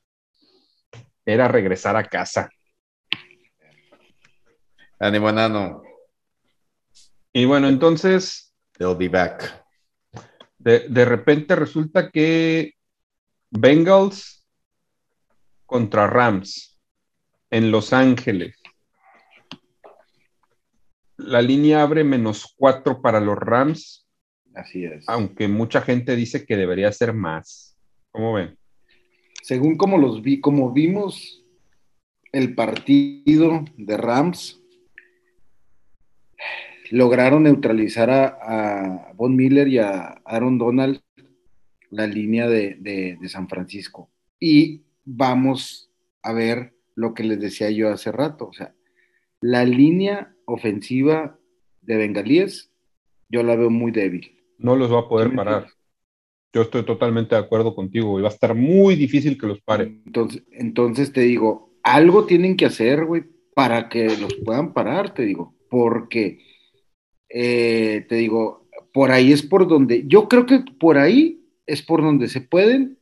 [1.27, 2.49] era regresar a casa.
[5.01, 5.83] Ánimo, enano.
[7.33, 9.65] Y bueno, entonces They'll be back.
[10.59, 12.75] de, de repente resulta que
[13.51, 14.47] Bengals
[15.67, 16.81] contra Rams
[17.51, 18.63] en Los Ángeles.
[21.17, 24.09] La línea abre menos cuatro para los Rams,
[24.55, 25.05] Así es.
[25.09, 27.72] aunque mucha gente dice que debería ser más.
[28.13, 28.57] ¿Cómo ven?
[29.43, 31.45] Según como los vi, como vimos
[32.33, 34.61] el partido de Rams,
[36.91, 38.27] lograron neutralizar a,
[39.09, 41.01] a Von Miller y a Aaron Donald
[41.91, 44.11] la línea de, de- de San Francisco.
[44.41, 45.91] Y vamos
[46.23, 48.47] a ver lo que les decía yo hace rato.
[48.49, 48.75] O sea,
[49.41, 51.39] la línea ofensiva
[51.83, 52.71] de Bengalíes,
[53.29, 54.39] yo la veo muy débil.
[54.59, 55.67] No los va a poder ¿Sí me parar.
[56.55, 59.85] Yo estoy totalmente de acuerdo contigo y va a estar muy difícil que los pare.
[60.07, 65.23] Entonces, entonces te digo, algo tienen que hacer, güey, para que los puedan parar, te
[65.25, 66.41] digo, porque
[67.31, 72.03] eh, te digo, por ahí es por donde, yo creo que por ahí es por
[72.03, 72.99] donde se pueden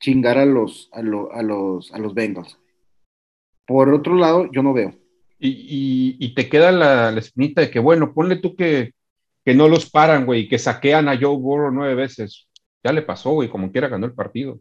[0.00, 2.58] chingar a los, a, lo- a los, a los Bengals.
[3.66, 4.94] Por otro lado, yo no veo.
[5.38, 8.92] Y, y- y te queda la, la espinita de que, bueno, ponle tú que,
[9.44, 12.48] que no los paran, güey, que saquean a Joe Burrow nueve veces.
[12.84, 14.60] Ya le pasó, güey, como quiera ganó el partido.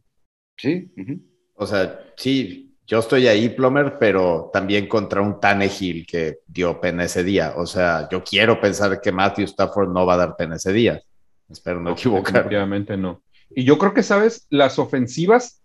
[0.58, 1.20] Sí, ujú.
[1.56, 7.04] O sea, sí, yo estoy ahí, Plomer, pero también contra un Tannehill que dio pena
[7.06, 7.54] ese día.
[7.58, 11.02] O sea, yo quiero pensar que Matthew Stafford no va a dar pena ese día.
[11.50, 12.40] Espero no equivocarme.
[12.40, 13.22] Definitivamente no.
[13.56, 14.48] Y yo creo que, ¿sabes?
[14.50, 15.62] Las ofensivas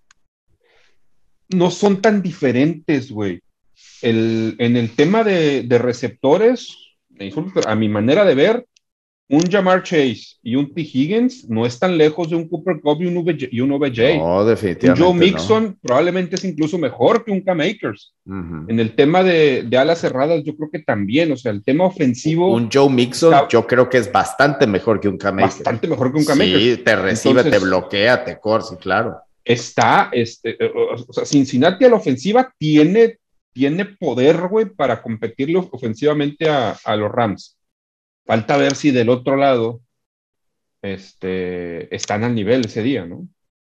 [1.48, 3.40] no son tan diferentes, güey.
[4.02, 6.76] El- en el tema de, de receptores,
[7.66, 8.66] a mi manera de ver,
[9.32, 10.80] un Jamar Chase y un T.
[10.80, 13.48] Higgins no están lejos de un Cooper Cup y un, OBJ.
[13.52, 14.16] y un OBJ.
[14.18, 14.96] No, un.
[14.96, 15.14] Joe no.
[15.14, 18.12] Mixon probablemente es incluso mejor que un Cam Akers.
[18.26, 18.64] Ujú.
[18.66, 21.84] En el tema de, de alas cerradas, yo creo que también, o sea, el tema
[21.84, 25.56] ofensivo, Un Joe Mixon, Está- yo creo que es bastante mejor que un Cam Akers.
[25.58, 26.62] bastante mejor que un Cam Akers.
[26.62, 29.16] Sí, te recibe, Entonces- te bloquea, te corta, claro.
[29.44, 30.72] está, este, eh,
[31.08, 33.18] o sea, Cincinnati a la ofensiva tiene,
[33.52, 37.56] tiene poder, güey, para competirle ofensivamente a, a los Rams.
[38.30, 39.80] Falta ver si del otro lado
[40.82, 43.26] este, están al nivel ese día, ¿no?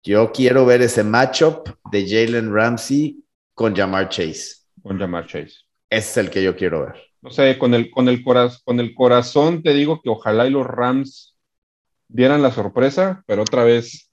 [0.04, 4.56] Yo quiero ver ese matchup de Jalen Ramsey con Jamar Chase.
[4.82, 5.58] Con Jamar Chase.
[5.92, 6.96] Ese es el que yo quiero ver.
[7.22, 10.50] No sé, con el, con, el coraz- con el corazón te digo que ojalá y
[10.50, 11.38] los Rams
[12.08, 14.10] dieran la sorpresa, pero otra vez,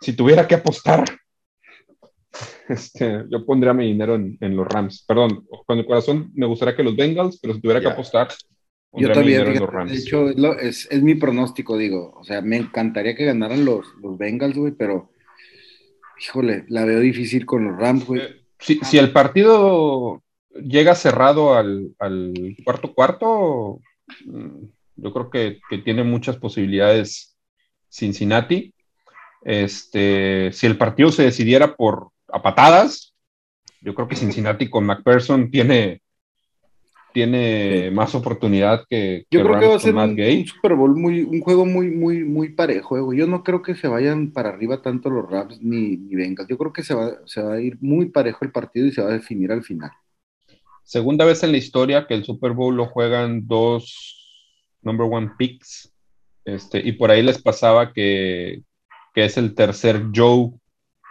[0.00, 1.04] si tuviera que apostar,
[2.70, 5.04] este, yo pondría mi dinero en, en los Rams.
[5.06, 8.28] Perdón, con el corazón me gustaría que los Bengals, pero si tuviera que apostar,
[8.94, 10.28] Yo también, fíjate, de hecho,
[10.58, 12.12] es- es mi pronóstico, digo.
[12.16, 15.10] O sea, me encantaría que ganaran los, los Bengals, güey, pero,
[16.20, 18.20] híjole, la veo difícil con los Rams, güey.
[18.20, 20.22] Eh, si, si el partido
[20.54, 22.34] llega cerrado al, al
[22.64, 23.80] cuarto cuarto,
[24.26, 24.64] mm,
[24.96, 27.36] yo creo que, que tiene muchas posibilidades
[27.90, 28.74] Cincinnati.
[29.44, 33.14] Este, si el partido se decidiera por a patadas,
[33.80, 36.02] yo creo que Cincinnati con McPherson tiene,
[37.12, 41.40] tiene más oportunidad que, Yo creo que va a ser un, Super Bowl muy, un
[41.40, 43.18] juego muy, muy, muy parejo, eh, güey.
[43.18, 46.48] Yo no creo que se vayan para arriba tanto los Rams ni, ni Bengals.
[46.48, 49.02] Yo creo que se va, se va a ir muy parejo el partido y se
[49.02, 49.90] va a definir al final.
[50.84, 54.18] Segunda vez en la historia que el Super Bowl lo juegan dos
[54.82, 55.92] number one picks.
[56.44, 58.62] Este, y por ahí les pasaba que,
[59.14, 60.50] que es el tercer Joe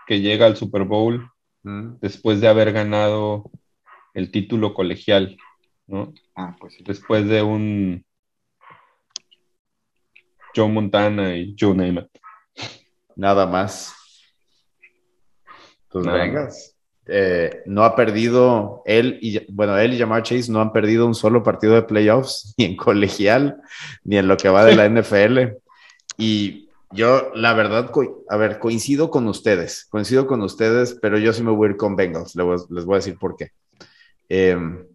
[0.06, 1.32] que llega al Super Bowl
[1.64, 2.00] Mm.
[2.02, 3.52] después de haber ganado
[4.14, 5.38] el título colegial,
[5.88, 6.14] ¿no?
[6.36, 6.84] Ah, pues sí.
[6.86, 8.06] Después de un
[10.56, 12.10] Joe Montana y Joe Namath.
[13.16, 13.96] Nada más.
[15.90, 16.76] Pues.
[17.08, 21.16] Eh, no ha perdido él y bueno, él y Jamar Chase no han perdido un
[21.16, 23.62] solo partido de playoffs, ni en colegial,
[24.04, 25.58] ni en lo que va de la NFL.
[26.18, 27.92] Y yo, la verdad,
[28.30, 31.78] a ver, coincido con ustedes, coincido con ustedes, pero yo sí me voy a ir
[31.78, 32.36] con Bengals.
[32.36, 33.52] Les voy, les voy a decir por qué.
[34.30, 34.86] Em,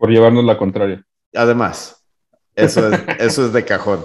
[0.00, 1.04] Por llevarnos la contraria.
[1.34, 2.02] Además,
[2.56, 4.04] eso es, eso es de cajón.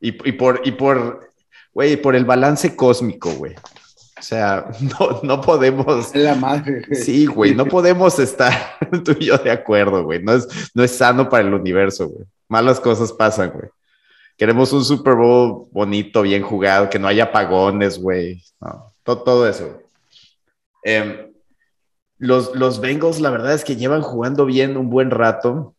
[0.00, 1.32] Y, y por, y por,
[1.74, 3.54] güey, por el balance cósmico, güey.
[3.56, 6.14] O sea, no, no podemos.
[6.14, 6.84] Es la madre.
[6.86, 7.00] güey.
[7.00, 8.52] Sí, güey, no podemos estar
[9.04, 10.22] tú y yo de acuerdo, güey.
[10.22, 12.24] No es, no es sano para el universo, güey.
[12.48, 13.68] Malas cosas pasan, güey.
[14.38, 18.40] Queremos un Super Bowl bonito, bien jugado, que no haya apagones, güey.
[18.60, 19.66] No, todo, todo eso.
[20.84, 21.29] güey.
[22.20, 25.74] Los, los Bengals, la verdad es que llevan jugando bien un buen rato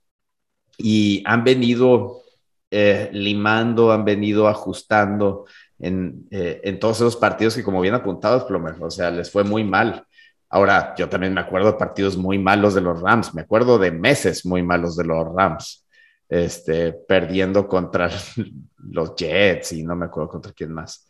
[0.76, 2.24] y han venido
[2.72, 5.46] eh, limando, han venido ajustando
[5.78, 9.44] en, eh, en todos esos partidos que, como bien apuntados, Plomer, o sea, les fue
[9.44, 10.08] muy mal.
[10.50, 13.92] Ahora, yo también me acuerdo de partidos muy malos de los Rams, me acuerdo de
[13.92, 15.88] meses muy malos de los Rams,
[16.28, 18.10] este, perdiendo contra
[18.78, 21.08] los Jets y no me acuerdo contra quién más.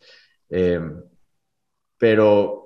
[0.50, 0.78] Eh,
[1.96, 2.61] pero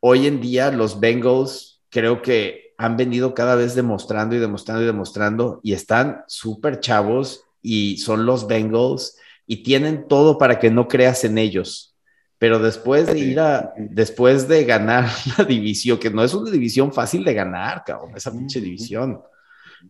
[0.00, 4.86] hoy en día los Bengals creo que han venido cada vez demostrando y demostrando y
[4.86, 9.16] demostrando y están súper chavos y son los Bengals
[9.46, 11.94] y tienen todo para que no creas en ellos.
[12.38, 16.92] Pero después de ir a, después de ganar la división, que no es una división
[16.92, 19.22] fácil de ganar, cabrón, esa pinche división.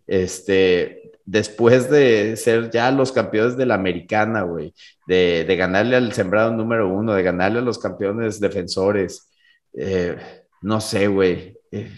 [0.07, 4.73] Este, después de ser ya los campeones de la americana, güey,
[5.07, 9.29] de, de ganarle al sembrado número uno, de ganarle a los campeones defensores,
[9.77, 10.17] eh,
[10.63, 11.57] no sé, güey.
[11.71, 11.91] Eh,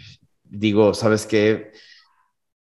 [0.45, 1.73] digo, ¿sabes qué?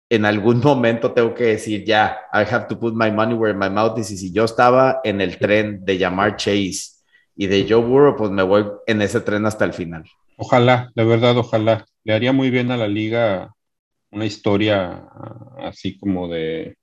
[0.08, 3.70] En algún momento tengo que decir, ya, I have to put my money where my
[3.70, 4.10] mouth is.
[4.10, 7.02] Y si yo estaba en el tren de llamar Chase
[7.36, 10.04] y de Joe Burrow, pues me voy en ese tren hasta el final.
[10.36, 11.86] Ojalá, de verdad, ojalá.
[12.04, 13.54] Le haría muy bien a la liga
[14.10, 16.76] una historia ah, así como de,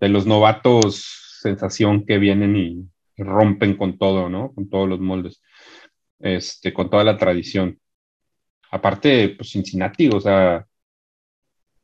[0.00, 4.52] de los novatos sensación que vienen y rompen con todo, ¿no?
[4.54, 5.42] Con todos los moldes,
[6.22, 7.78] este, con toda la tradición.
[8.70, 10.66] Aparte, pues Cincinnati, o sea,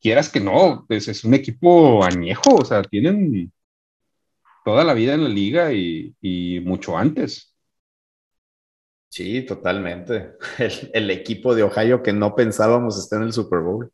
[0.00, 3.52] quieras que no, pues es un equipo añejo, o sea, tienen
[4.64, 7.54] toda la vida en la liga y, y mucho antes.
[9.10, 10.32] Sí, totalmente.
[10.58, 13.90] El, el, equipo de Ohio que no pensábamos estar en el Super Bowl.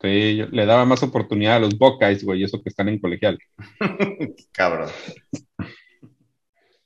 [0.00, 3.38] Sí, yo, le daba más oportunidad a los Buckeyes, güey, eso que están en colegial.
[4.52, 4.90] Cabrón.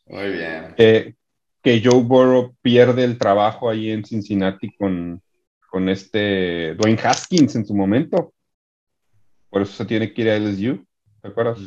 [0.06, 0.74] Muy bien.
[0.78, 1.14] Eh,
[1.62, 5.22] que Joe Burrow pierde el trabajo ahí en Cincinnati con,
[5.70, 8.32] con este Dwayne Haskins en su momento.
[9.50, 10.84] Por eso se tiene que ir a LSU,
[11.22, 11.58] ¿te acuerdas?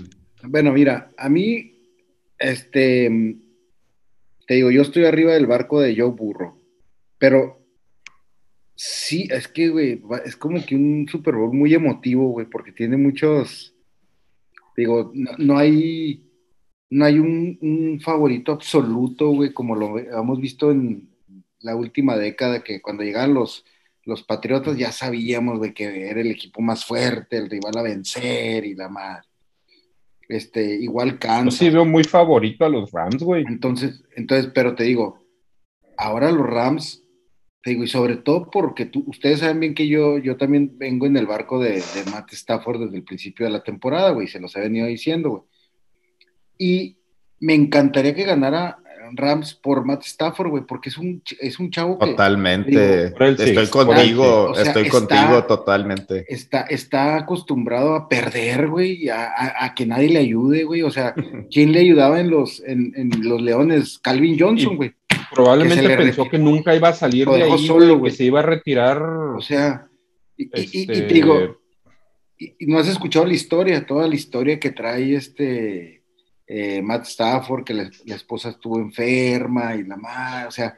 [0.44, 1.74] Bueno, mira, a mí,
[2.38, 3.38] este,
[4.48, 6.60] te digo, yo estoy arriba del barco de Joe Burrow,
[7.18, 7.62] pero
[8.76, 12.98] sí, es que, güey, es como que un Super Bowl muy emotivo, güey, porque tiene
[12.98, 13.76] muchos,
[14.76, 16.31] digo, no hay,
[16.92, 21.10] no hay un, un, favorito absoluto, güey, como lo hemos visto en
[21.62, 23.64] la última década, que cuando llegaban los,
[24.04, 28.66] los Patriotas ya sabíamos, güey, que era el equipo más fuerte, el rival a vencer
[28.66, 29.26] y la madre.
[30.28, 31.60] Este, igual Kansas.
[31.60, 33.46] Yo sí veo muy favorito a los Rams, güey.
[33.48, 35.18] Entonces, entonces, pero te digo,
[35.98, 37.04] ahora los Rams,
[37.64, 41.06] te digo, y sobre todo porque tú, ustedes saben bien que yo, yo también vengo
[41.06, 44.42] en el barco de, de Matt Stafford desde el principio de la temporada, güey, se
[44.42, 45.51] los he venido diciendo, güey.
[46.58, 46.98] Y
[47.40, 48.78] me encantaría que ganara
[49.14, 52.08] Rams por Matt Stafford, güey, porque es un, es un chavo que...
[52.08, 53.12] Totalmente.
[53.12, 56.26] Digo, estoy contigo, o sea, estoy está, contigo totalmente.
[56.28, 60.82] Está, está acostumbrado a perder, güey, a, a, a, que nadie le ayude, güey.
[60.84, 61.14] O sea,
[61.52, 64.00] ¿quién le ayudaba en los, en, en los Leones?
[64.00, 64.94] Calvin Johnson, güey.
[65.34, 68.40] Probablemente que pensó que nunca iba a salir de ahí, solo, güey, que se iba
[68.40, 69.02] a retirar.
[69.02, 69.88] O sea,
[70.36, 70.78] y, este...
[70.78, 71.58] y, y te digo,
[72.38, 76.01] y, no has escuchado la historia, toda la historia que trae este
[76.54, 80.78] eh, Matt Stafford, que la, la, esposa estuvo enferma y la madre, o sea,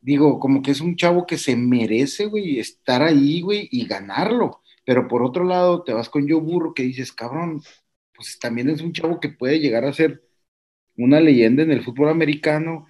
[0.00, 4.62] digo, como que es un chavo que se merece, güey, estar ahí, güey, y ganarlo.
[4.86, 7.62] Pero por otro lado, te vas con Joe Burro que dices, cabrón,
[8.14, 10.22] pues también es un chavo que puede llegar a ser
[10.96, 12.86] una leyenda en el fútbol americano,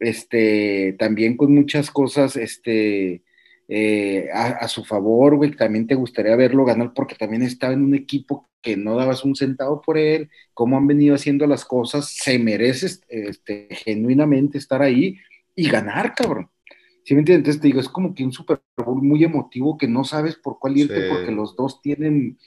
[0.00, 3.22] este, también con muchas cosas, este,
[3.68, 7.94] eh, a, su favor, güey, también te gustaría verlo ganar porque también estaba en un
[7.94, 12.38] equipo que no dabas un centavo por él, cómo han venido haciendo las cosas, se
[12.38, 15.18] merece este, genuinamente estar ahí
[15.54, 16.50] y ganar, cabrón.
[17.04, 17.40] ¿Sí me entiendes?
[17.40, 20.58] Entonces te digo, es como que un Super Bowl muy emotivo que no sabes por
[20.58, 22.38] cuál irte porque los dos tienen,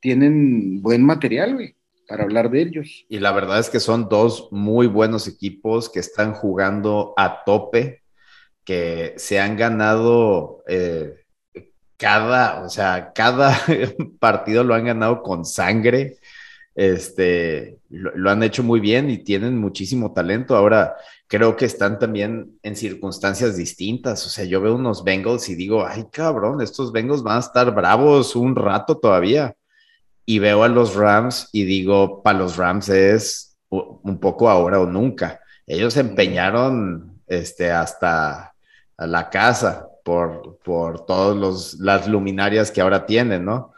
[0.00, 1.76] tienen buen material, güey,
[2.08, 3.06] para hablar de ellos.
[3.08, 7.99] Y la verdad es que son dos muy buenos equipos que están jugando a tope,
[8.64, 11.20] que se han ganado eh,
[12.00, 13.54] cada, o sea, cada
[14.18, 16.18] partido lo han ganado con sangre.
[16.74, 20.56] Este, lo, han hecho muy bien y tienen muchísimo talento.
[20.56, 20.96] Ahora,
[21.26, 24.26] creo que están también en circunstancias distintas.
[24.26, 27.74] O sea, yo veo unos Bengals y digo, ay, cabrón, estos Bengals van a estar
[27.74, 29.54] bravos un rato todavía.
[30.24, 34.86] Y veo a los Rams y digo, para los Rams es un poco ahora o
[34.86, 35.40] nunca.
[35.66, 38.49] Ellos empeñaron este, hasta
[39.06, 43.72] la casa por, por todas las luminarias que ahora tienen, ¿no?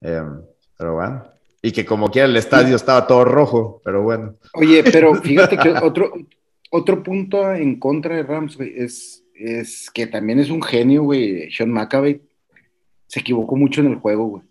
[0.00, 0.42] Em,
[0.76, 1.24] pero bueno.
[1.62, 4.36] Y que como quiera el estadio estaba todo rojo, pero bueno.
[4.54, 6.12] Oye, pero fíjate que otro,
[6.70, 11.50] otro punto en contra de Rams, güey, es, es que también es un genio, güey.
[11.50, 12.22] Sean McAvey
[13.06, 14.42] se equivocó mucho en el juego, güey.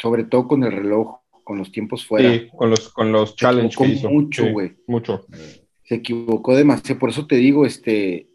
[0.00, 2.30] Sobre todo con el reloj, con los tiempos fuera.
[2.30, 4.10] Sí, con los, con los challenges que hizo.
[4.10, 4.76] mucho, güey.
[4.86, 5.26] mucho.
[5.82, 7.00] Se equivocó demasiado.
[7.00, 8.27] Por eso te digo, este.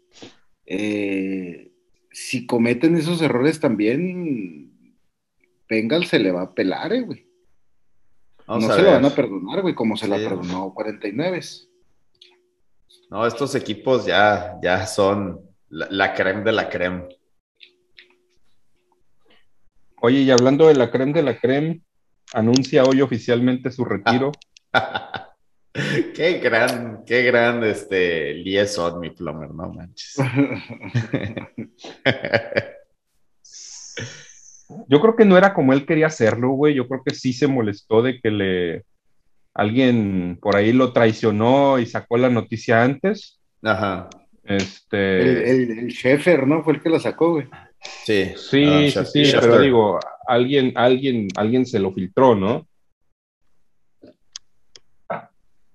[0.66, 1.72] Eh,
[2.10, 4.70] si cometen esos errores también,
[5.68, 7.26] Bengal se le va a pelar, eh, güey.
[8.46, 11.40] no se lo van a perdonar, güey, como se la perdonó 49.
[13.10, 17.08] No, estos equipos ya, ya son la, la creme de la creme.
[20.00, 21.80] Oye, y hablando de la creme de la creme,
[22.32, 24.32] anuncia hoy oficialmente su retiro.
[26.14, 30.16] qué gran, qué gran este liaison, mi plomer, no manches.
[34.88, 36.74] Yo creo que no era como él quería hacerlo, güey.
[36.74, 38.84] Yo creo que sí se molestó de que le
[39.52, 43.40] alguien por ahí lo traicionó y sacó la noticia antes.
[43.62, 44.08] Ajá.
[44.42, 45.50] Este.
[45.50, 46.62] El, el, ¿no?
[46.62, 47.46] Fue el que la sacó, güey.
[48.04, 48.32] Sí.
[48.36, 52.66] Sí, sí, sí, pero digo, alguien, alguien, alguien se lo filtró, ¿no?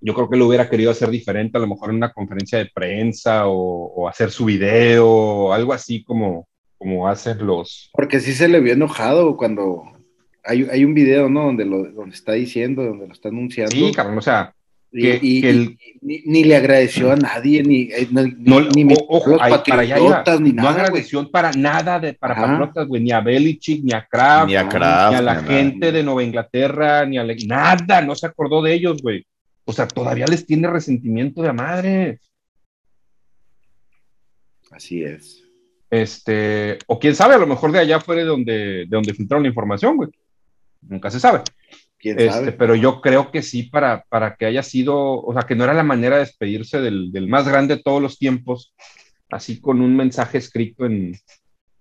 [0.01, 2.69] Yo creo que lo hubiera querido hacer diferente, a lo mejor en una conferencia de
[2.73, 6.47] prensa o, hacer su video, o algo así como,
[6.77, 7.89] como hacen los...
[7.93, 9.83] Porque sí se le vio enojado cuando
[10.43, 11.45] hay, hay un video, ¿no?
[11.45, 13.75] Donde lo donde está diciendo, donde lo está anunciando.
[13.75, 14.53] Sí, cabrón, o sea...
[14.93, 19.97] y, ni, le agradeció a nadie, ni, eh, no, ni ojo, para allá
[20.39, 20.63] ni nada.
[20.63, 24.55] No agradeció para nada de, para patriotas, güey, ni a Belichick, ni a Kraft, ni
[24.55, 28.61] a, Kraft, ni a la gente de Nueva Inglaterra, ni a nada, no se acordó
[28.61, 29.25] de ellos, güey.
[29.69, 32.19] O sea, todavía les tiene resentimiento de a madre.
[34.71, 35.43] Así es.
[35.91, 39.43] Este, o quién sabe, a lo mejor de allá fue de donde, de donde filtraron
[39.43, 40.09] la información, güey.
[40.81, 41.41] Nunca se sabe.
[41.99, 42.51] ¿Quién este, sabe?
[42.53, 45.75] Pero yo creo que sí, para, para que haya sido, o sea, que no era
[45.75, 48.73] la manera de despedirse del, más grande de todos los tiempos,
[49.29, 51.13] así con un mensaje escrito en,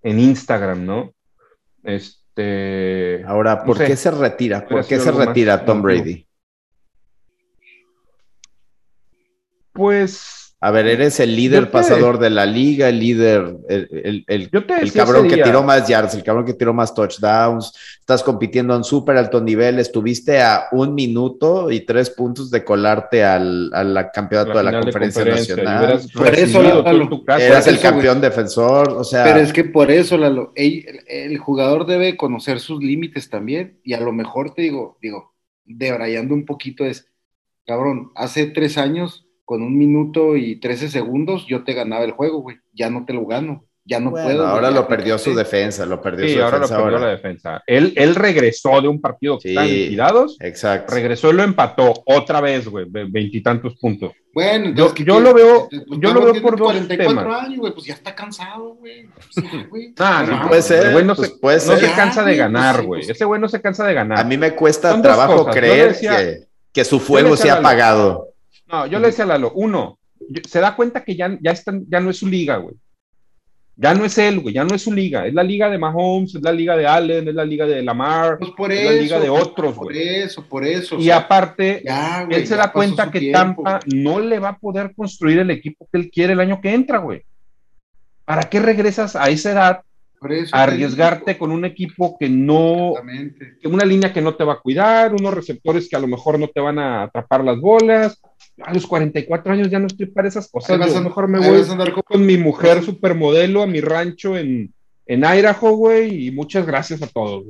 [0.03, 1.14] Instagram, ¿no?
[1.84, 3.24] Este.
[3.24, 4.68] Ahora, ¿por qué se retira?
[4.68, 6.28] ¿Por qué se retira Tom Brady?
[9.79, 10.39] Pues.
[10.61, 14.51] A ver, eres el líder pasador de la liga, el líder, el, el,
[14.93, 19.18] cabrón que tiró más yards, el cabrón que tiró más touchdowns, estás compitiendo en súper
[19.18, 23.70] alto nivel, estuviste a un minuto y tres puntos de colarte al,
[24.12, 26.01] campeonato de la conferencia, nacional.
[26.12, 26.61] Por eso,
[27.39, 29.22] eras el campeón defensor, o sea.
[29.22, 34.01] Pero es que por eso, Lalo, el, jugador debe conocer sus límites también, y a
[34.01, 37.07] lo mejor te digo, digo, debrayando un poquito es,
[37.64, 42.42] cabrón, hace tres años con un minuto y trece segundos, yo te ganaba el juego,
[42.42, 42.59] güey.
[42.74, 43.64] Ya no te lo gano.
[43.82, 44.46] Ya no puedo.
[44.46, 47.62] Ahora lo perdió su defensa, lo perdió sí, ahora lo perdió la defensa.
[47.66, 49.96] Él, él regresó de un partido que sí,
[50.40, 50.94] Exacto.
[50.94, 54.12] Regresó y lo empató otra vez, güey, veintitantos puntos.
[54.34, 57.42] Bueno, yo, yo lo veo, yo lo veo por dos 44 temas.
[57.42, 59.09] años, güey, pues ya está cansado, güey.
[59.99, 60.92] Ah, no, puede ser.
[60.92, 61.80] Güey no, se, puede ser.
[61.80, 63.11] no se cansa de ganar, güey.
[63.11, 64.18] Ese güey no se cansa de ganar.
[64.18, 68.28] A mí me cuesta trabajo creer que, que, su fuego se ha apagado.
[68.70, 69.98] No, yo le decía a Lalo, uno,
[70.46, 71.54] se da cuenta que ya, ya,
[71.88, 72.74] ya no es su liga, güey.
[73.80, 75.24] Ya no es él, güey, ya no es su liga.
[75.24, 78.36] Es la liga de Mahomes, es la liga de Allen, es la liga de Lamar,
[78.38, 79.86] pues por es la liga de otros, güey.
[79.86, 80.98] Por eso, por eso.
[80.98, 81.84] Y aparte,
[82.28, 85.98] él se da cuenta que Tampa no le va a poder construir el equipo que
[85.98, 87.22] él quiere el año que entra, güey.
[88.24, 89.82] ¿Para qué regresas a esa edad
[90.52, 92.94] arriesgarte con un equipo que no,
[93.60, 96.38] que una línea que no te va a cuidar, unos receptores que a lo mejor
[96.38, 98.20] no te van a atrapar las bolas.
[98.62, 100.80] A los 44 años ya no estoy para esas cosas.
[100.80, 101.62] a lo mejor me voy
[102.04, 104.72] con mi mujer supermodelo a mi rancho en,
[105.06, 107.44] en Idaho, güey, y muchas gracias a todos,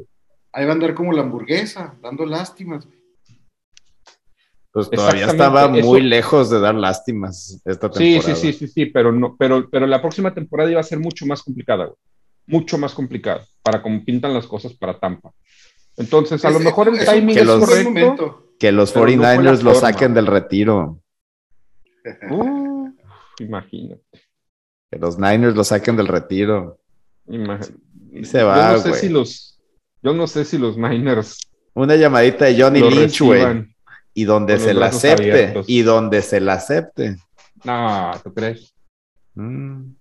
[0.50, 2.88] Ahí va a andar como la hamburguesa, dando lástimas,
[4.72, 8.22] Pues todavía estaba muy lejos de dar lástimas esta temporada.
[8.22, 10.98] Sí, sí, sí, sí, sí, pero no, pero, pero la próxima temporada iba a ser
[10.98, 11.98] mucho más complicada, güey
[12.48, 15.32] mucho más complicado para cómo pintan las cosas para Tampa.
[15.96, 18.52] Entonces, a lo mejor el timing es correcto.
[18.58, 21.00] Que los 49ers lo saquen del retiro.
[22.30, 22.88] Uh,
[23.38, 24.02] imagínate.
[24.90, 26.78] Que los Niners lo saquen del retiro.
[28.22, 29.60] se va, yo no sé si los,
[30.02, 31.38] yo no sé si los Niners.
[31.74, 33.66] Una llamadita de Johnny Lynch, güey.
[34.14, 35.62] Y donde se la acepte.
[35.66, 37.18] Y donde se la acepte.
[37.62, 38.74] No, ¿tú crees?
[39.34, 39.97] Mm.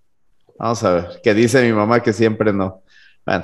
[0.60, 2.82] Vamos a ver, que dice mi mamá que siempre no.
[3.26, 3.43] Bueno,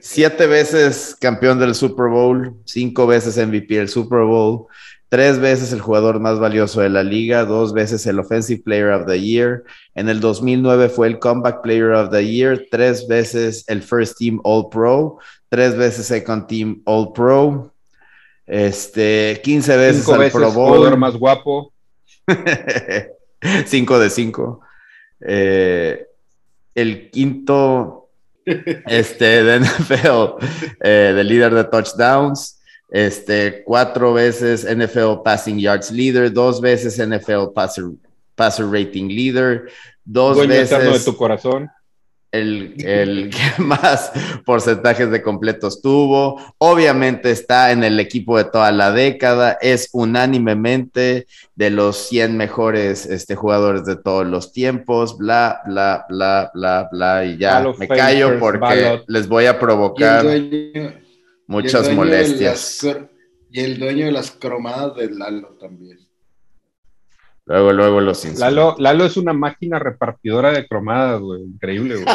[0.00, 4.66] siete veces campeón del Super Bowl, cinco veces MVP del Super Bowl,
[5.10, 9.06] tres veces el jugador más valioso de la liga, dos veces el Offensive Player of
[9.06, 9.62] the Year.
[9.94, 14.40] En el 2009 fue el Comeback Player of the Year, tres veces el First Team
[14.42, 15.18] All Pro,
[15.50, 17.72] tres veces Second Team All Pro,
[18.46, 20.76] este, 15 veces cinco el Pro Bowl.
[20.76, 21.74] Jugador más guapo.
[23.66, 24.62] cinco de cinco.
[25.20, 26.06] Eh,
[26.74, 28.10] el quinto
[28.44, 30.44] este, de NFL,
[30.82, 32.60] eh, de líder de touchdowns,
[32.90, 37.84] este, cuatro veces NFL Passing Yards Leader, dos veces NFL Passer,
[38.34, 39.70] passer Rating Leader,
[40.04, 40.70] dos veces...
[40.70, 41.70] de tu corazón
[42.32, 44.12] el, el, que más
[44.44, 46.40] porcentajes de completos tuvo.
[46.58, 53.06] Obviamente está en el equipo de toda la década, es unánimemente de los 100 mejores
[53.06, 58.38] este, jugadores de todos los tiempos, bla, bla, bla, bla, bla, y ya me callo
[58.38, 60.24] porque les voy a provocar
[61.46, 62.86] muchas molestias.
[63.50, 66.07] y el dueño de las cromadas de Lalo también.
[67.48, 71.44] Luego, luego los Lalo, Lalo es una máquina repartidora de cromadas, güey.
[71.44, 72.06] Increíble, güey.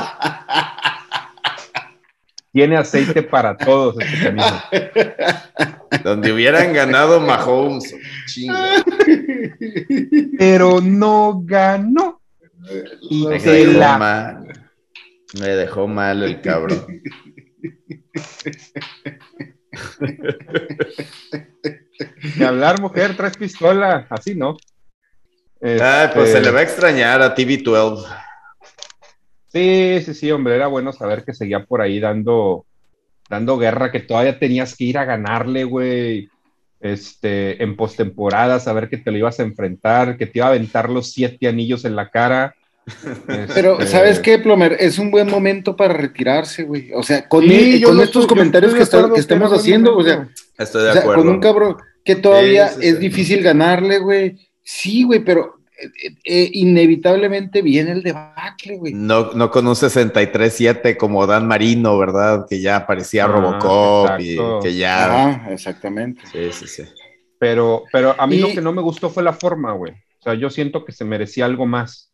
[2.52, 4.62] Tiene aceite para todos este camino.
[6.04, 7.96] Donde hubieran ganado Mahomes.
[10.38, 12.22] Pero no ganó.
[13.10, 14.48] me, dejó mal.
[15.40, 17.02] me dejó mal el cabrón.
[22.38, 24.06] De hablar, mujer, traes pistola.
[24.12, 24.58] Así no.
[25.82, 28.06] Ah, pues se le va a extrañar a TV12.
[29.48, 32.66] Sí, sí, sí, hombre, era bueno saber que seguía por ahí dando,
[33.30, 36.30] dando guerra, que todavía tenías que ir a ganarle, güey.
[36.82, 40.90] Este, en postemporada, saber que te lo ibas a enfrentar, que te iba a aventar
[40.90, 42.56] los siete anillos en la cara.
[43.56, 44.76] Pero, este, ¿sabes qué, Plomer?
[44.78, 46.92] Es un buen momento para retirarse, güey.
[46.94, 51.24] O sea, con, estos comentarios que, estamos haciendo, o sea, estoy de acuerdo.
[51.24, 56.50] con un cabrón que todavía es difícil ganarle, güey Sí, güey, pero eh, eh, eh,
[56.54, 58.94] inevitablemente viene el debacle, güey.
[58.94, 62.46] No, no con un 63-7 como Dan Marino, ¿verdad?
[62.50, 65.26] Que ya parecía Robocop y que ya.
[65.28, 66.22] Ah, exactamente.
[66.32, 66.84] Sí, sí, sí.
[67.40, 69.92] Pero, pero a mí lo que no me gustó fue la forma, güey.
[69.92, 72.14] O sea, yo siento que se merecía algo más.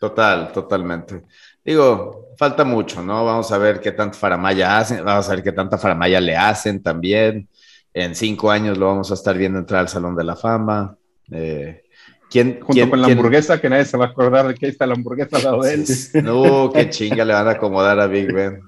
[0.00, 1.22] Total, totalmente.
[1.64, 3.24] Digo, falta mucho, ¿no?
[3.24, 6.82] Vamos a ver qué tanta faramaya hacen, vamos a ver qué tanta faramaya le hacen
[6.82, 7.48] también.
[7.94, 10.96] En cinco años lo vamos a estar viendo entrar al Salón de la Fama.
[11.30, 11.82] Eh,
[12.30, 14.86] ¿quién, Junto con la hamburguesa, que nadie se va a acordar de que ahí está
[14.86, 15.84] la hamburguesa al lado de él.
[16.22, 18.60] No, qué chinga le van a acomodar a Big Ben.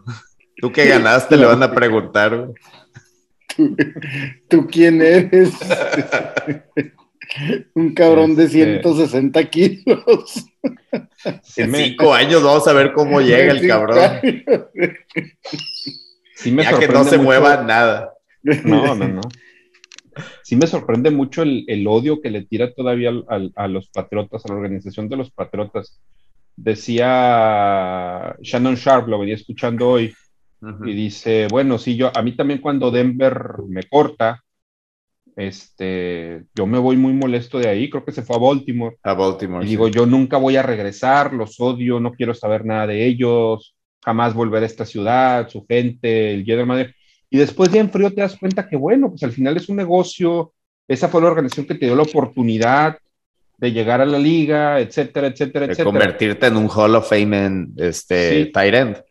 [0.57, 2.49] Tú que ganaste, le van a preguntar.
[4.49, 5.53] ¿Tú, quién eres?
[7.75, 10.47] Un cabrón de 160 este, kilos.
[11.57, 13.99] En cinco años vamos a ver cómo llega el cabrón.
[16.45, 18.13] ya que no se mueva nada.
[18.43, 19.21] No, no, no
[20.43, 23.13] sí me sorprende mucho el, odio que le tira todavía
[23.57, 26.01] a los patriotas, a la organización de los patriotas.
[26.57, 30.13] Decía Shannon Sharp, lo venía escuchando hoy,
[30.85, 34.43] y dice, bueno, sí, yo, a mí también cuando Denver me corta,
[35.37, 38.97] este, yo me voy muy molesto de ahí, creo que se fue a Baltimore.
[39.03, 39.65] A Baltimore.
[39.65, 43.75] Y digo, yo nunca voy a regresar, los odio, no quiero saber nada de ellos,
[44.05, 46.95] jamás volver a esta ciudad, su gente, el general Madre.
[47.31, 49.77] Y después ya en frío te das cuenta que, bueno, pues al final es un
[49.77, 50.53] negocio,
[50.89, 52.99] esa fue la organización que te dio la oportunidad
[53.57, 55.85] de llegar a la liga, etcétera, etcétera, de etcétera.
[55.85, 59.03] convertirte en un Hall of Fame en este tight end.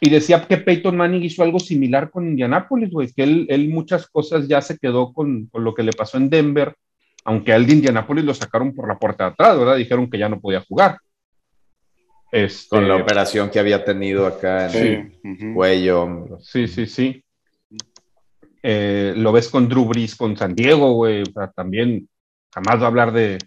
[0.00, 4.06] Y decía que Peyton Manning hizo algo similar con Indianapolis, güey, que él, él, muchas
[4.08, 6.74] cosas ya se quedó con, con, lo que le pasó en Denver,
[7.24, 9.76] aunque al de Indianapolis lo sacaron por la puerta de atrás, ¿verdad?
[9.76, 10.98] Dijeron que ya no podía jugar.
[12.32, 16.38] Este, Con la operación que había tenido acá en el cuello.
[16.40, 17.22] Sí, sí, sí.
[18.62, 21.24] Eh, lo ves con Drew Brees con San Diego, güey.
[21.54, 22.08] también
[22.52, 23.38] jamás va a hablar de,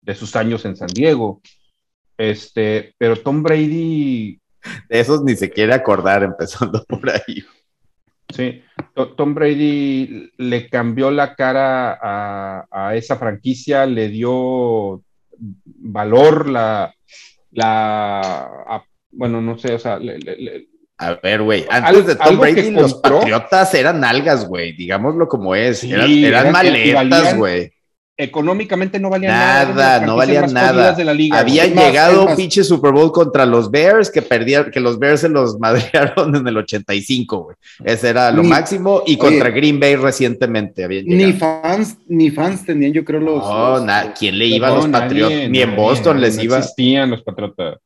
[0.00, 1.40] de, sus años en San Diego.
[2.16, 4.40] Este, pero Tom Brady.
[4.88, 7.44] De esos ni se quiere acordar empezando por ahí.
[8.34, 8.62] Sí,
[9.16, 11.98] Tom Brady le cambió la cara
[12.70, 15.02] a, esa franquicia, le dio
[15.64, 16.94] valor, la,
[17.50, 19.98] la bueno, no sé, o sea,
[21.00, 25.82] a ver, güey, antes de Tom Brady los Patriotas eran algas, güey, digámoslo como es,
[25.84, 27.72] eran, eran maletas, güey
[28.20, 30.00] económicamente no valían nada.
[30.00, 30.96] no valían nada.
[31.32, 35.28] Habían llegado un pinche Super Bowl contra los Bears que perdieron, que los Bears se
[35.28, 37.56] los madrearon en el 85, güey.
[37.84, 39.02] Ese era lo máximo.
[39.06, 43.42] Y contra Green Bay recientemente habían Ni fans, ni fans tenían, yo creo, los.
[43.42, 45.50] No, ¿quién le iba a los Patriotas?
[45.50, 46.56] Ni en Boston les iba.
[46.56, 47.78] No existían los Patriotas.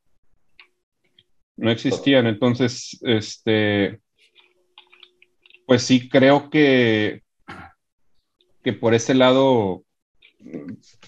[1.56, 2.26] No existían.
[2.26, 4.00] Entonces, este.
[5.66, 7.22] Pues sí, creo que.
[8.62, 9.84] Que por ese lado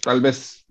[0.03, 0.67] tal vez,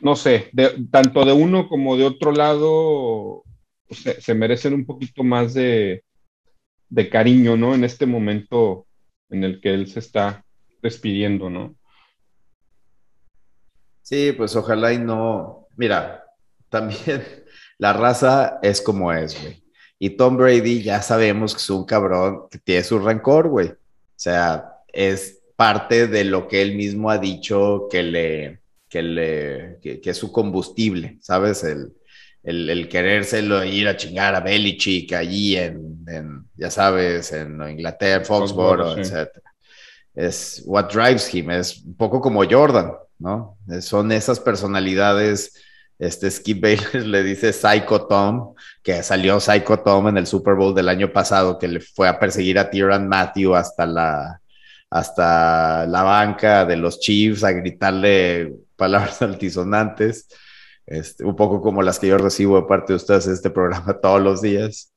[0.00, 0.50] no sé,
[0.90, 3.44] tanto de uno como de otro lado,
[3.90, 6.04] se, merecen un poquito más de,
[6.88, 7.74] de, cariño, ¿no?
[7.74, 8.86] En este momento
[9.30, 10.44] en el que él se está
[10.82, 11.74] despidiendo, ¿no?
[14.02, 15.68] Sí, pues ojalá y no.
[15.76, 16.24] Mira,
[16.68, 17.22] también
[17.78, 19.62] la raza es como es, güey.
[20.00, 23.68] Y Tom Brady ya sabemos que es un cabrón que tiene su rencor, güey.
[23.68, 23.76] O
[24.16, 30.00] sea, es parte de lo que él mismo ha dicho que le, que le, que,
[30.02, 31.64] es su combustible, ¿sabes?
[31.64, 31.92] El,
[32.44, 38.24] el, el, querérselo ir a chingar a Belichick allí en, en ya sabes, en Inglaterra,
[38.24, 39.30] Foxborough, etc.
[40.14, 43.58] Es what drives him, es un poco como Jordan, ¿no?
[43.80, 45.54] Son esas personalidades,
[45.98, 50.74] este Skip Bayless le dice Psycho Tom, que salió Psycho Tom en el Super Bowl
[50.74, 54.40] del año pasado, que le fue a perseguir a Tyrann Matthew hasta la,
[54.90, 60.28] hasta la banca de los Chiefs a gritarle palabras altisonantes,
[60.86, 63.98] este, un poco como las que yo recibo de parte de ustedes en este programa
[64.02, 64.92] todos los días.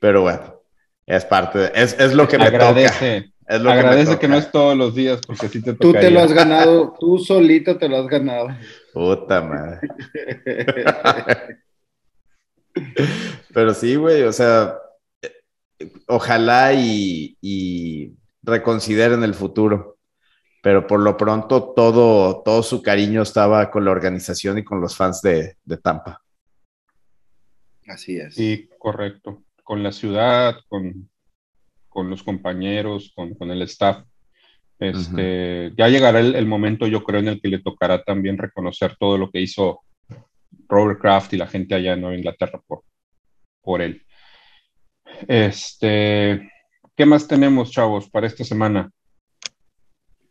[0.00, 0.62] Pero bueno,
[1.06, 3.54] es parte, es, es, lo que me agradece, toca.
[3.54, 6.20] Es lo agradece que, no es todos los días, porque si te Tú te lo
[6.20, 8.48] has ganado, tú solito te lo has ganado.
[8.92, 9.80] Puta madre.
[13.52, 14.78] Pero sí, güey, o sea,
[16.06, 19.98] ojalá y, y reconsideren el futuro.
[20.62, 24.94] Pero por lo pronto todo, todo su cariño estaba con la organización y con los
[24.96, 26.22] fans de, Tampa.
[27.86, 28.34] Así es.
[28.34, 29.42] Sí, correcto.
[29.64, 31.08] Con la ciudad, con,
[31.88, 34.04] con los compañeros, con, el staff.
[34.80, 39.18] Este, Ya llegará el, momento, yo creo, en el que le tocará también reconocer todo
[39.18, 39.80] lo que hizo
[40.68, 42.82] Robert Kraft y la gente allá en Nueva Inglaterra por,
[43.60, 44.02] por él.
[45.28, 46.50] Este,
[46.96, 48.90] ¿Qué más tenemos, chavos, para esta semana?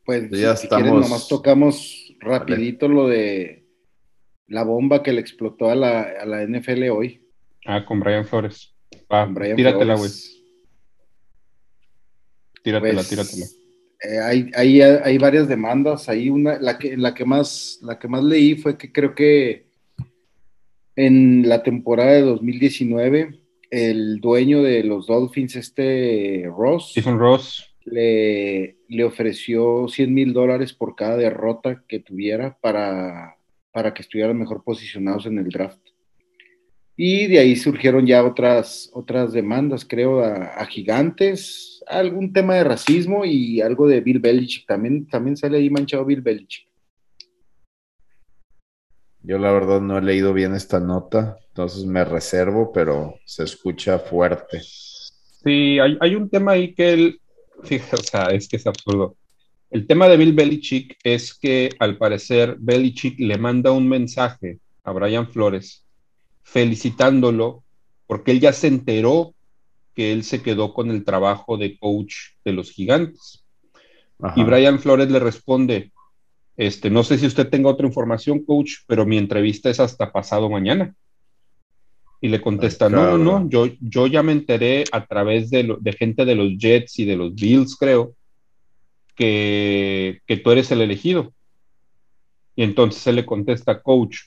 [0.04, 0.84] Pues ya si estamos...
[0.84, 3.68] quieren, nomás tocamos rapidito lo de
[4.48, 7.24] la bomba que le explotó a la, a la NFL hoy.
[7.66, 8.76] Ah, con Brian Flores.
[9.10, 10.10] Ah, tíratela, güey.
[12.64, 13.46] Tíratela, pues, tíratela.
[14.02, 16.08] Eh, hay, hay, hay, varias demandas.
[16.10, 19.68] Hay una, la que, la que más, la que más leí fue que creo que
[20.96, 23.40] en la temporada de 2019
[23.72, 30.74] el dueño de los Dolphins, este Ross, Stephen Ross, le, le ofreció 100 mil dólares
[30.74, 33.38] por cada derrota que tuviera para,
[33.72, 35.80] para que estuvieran mejor posicionados en el draft.
[37.02, 43.26] Y de ahí surgieron ya otras, otras demandas, creo, a, gigantes, algún tema de racismo
[43.26, 44.66] y algo de Bill Belichick.
[44.68, 46.68] También, también sale ahí manchado Bill Belichick.
[49.22, 54.00] Yo la verdad no he leído bien esta nota, entonces me reservo, pero se escucha
[54.00, 54.62] fuerte.
[54.62, 57.22] Sí, hay, un tema ahí que él,
[57.64, 59.18] fíjate, o sea, es que es absurdo.
[59.70, 64.92] El tema de Bill Belichick es que al parecer Belichick le manda un mensaje a
[64.92, 65.86] Brian Flores
[66.42, 67.64] felicitándolo
[68.08, 69.36] porque él ya se enteró
[69.96, 72.16] que él se quedó con el trabajo de coach
[72.46, 73.46] de los gigantes.
[74.36, 75.92] Y Brian Flores le responde,
[76.58, 80.50] este, no sé si usted tenga otra información, coach, pero mi entrevista es hasta pasado
[80.50, 80.94] mañana.
[82.20, 86.26] Y le contesta, no, no, no, yo, yo ya me enteré a través de, gente
[86.26, 88.14] de los Jets y de los Bills, creo,
[89.16, 91.34] que, que tú eres el elegido.
[92.58, 94.18] Y entonces él le contesta, coach,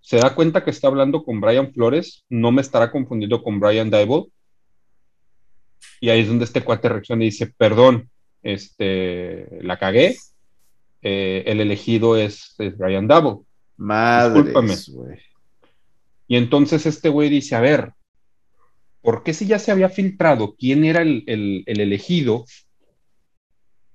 [0.00, 2.24] ¿se da cuenta que está hablando con Brian Flores?
[2.28, 4.24] ¿No me estará confundiendo con Brian Dable?
[6.00, 8.10] Y ahí es donde este cuate reacciona y dice, perdón,
[8.42, 10.16] este, la cagué,
[11.02, 13.44] eh, el elegido es, Brian Double.
[13.76, 14.52] Madre.
[16.26, 17.92] Y entonces este güey dice, a ver,
[19.00, 22.44] ¿por qué si ya se había filtrado quién era el, el, el elegido?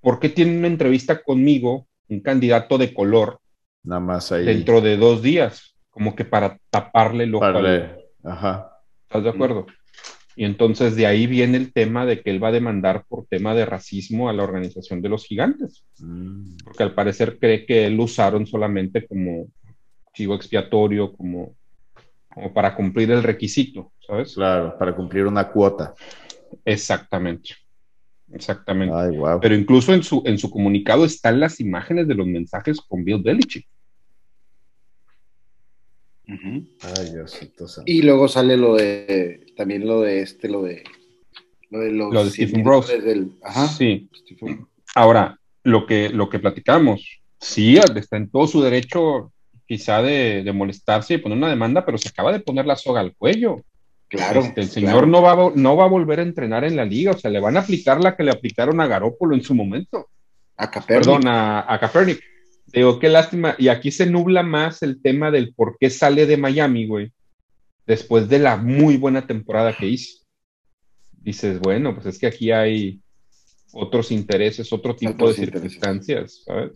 [0.01, 3.39] ¿Por qué tiene una entrevista conmigo, un candidato de color,
[3.83, 4.45] Nada más ahí.
[4.45, 5.75] dentro de dos días?
[5.89, 8.69] Como que para taparle lo Para- Ajá.
[9.03, 9.67] ¿Estás de acuerdo?
[10.35, 13.53] Y entonces de ahí viene el tema de que él va a demandar por tema
[13.53, 16.57] de racismo a la organización de los gigantes, Mm.
[16.63, 19.47] porque al parecer cree que él lo usaron solamente como
[20.13, 21.55] chivo expiatorio, como,
[22.29, 24.33] como para cumplir el requisito, ¿sabes?
[24.35, 25.93] Claro, para cumplir una cuota.
[26.65, 27.55] Exactamente.
[28.31, 28.95] Exactamente.
[28.95, 29.39] Ay, wow.
[29.39, 33.21] Pero incluso en su, en su comunicado están las imágenes de los mensajes con Bill
[33.21, 33.67] Belichick.
[36.25, 37.91] Ay, Diosito santo.
[37.91, 40.83] Y luego sale lo de, también lo de este, lo de,
[41.69, 43.67] lo de los Lo de Stephen seguidores del- ajá.
[43.67, 44.09] Sí.
[44.13, 49.31] Stephen- Ahora, lo que, lo que platicamos, sí, está en todo su derecho
[49.65, 52.99] quizá de, de molestarse y poner una demanda, pero se acaba de poner la soga
[53.01, 53.61] al cuello.
[54.07, 54.41] Claro.
[54.41, 55.07] Este, el señor claro.
[55.07, 57.57] no, va, no va a volver a entrenar en la liga, o sea, le van
[57.57, 60.07] a aplicar la que le aplicaron a Garópolo en su momento.
[60.57, 61.05] A Capernic.
[61.05, 61.91] Perdón, a, a.
[62.67, 63.55] Digo, qué lástima.
[63.57, 67.11] Y aquí se nubla más el tema del por qué sale de Miami, güey,
[67.85, 70.23] después de la muy buena temporada que hizo.
[71.11, 72.99] Dices, bueno, pues es que aquí hay
[73.71, 75.71] otros intereses, otro tipo Otros de intereses.
[75.73, 76.71] circunstancias, ¿sabes?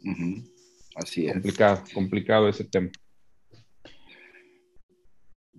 [0.95, 1.33] Así es.
[1.33, 2.89] Complicado, complicado ese tema.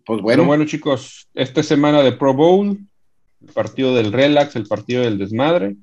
[0.04, 2.78] Pues Bueno, bueno, bueno, chicos, esta semana de Pro Bowl,
[3.40, 5.76] el partido del relax, el partido del desmadre.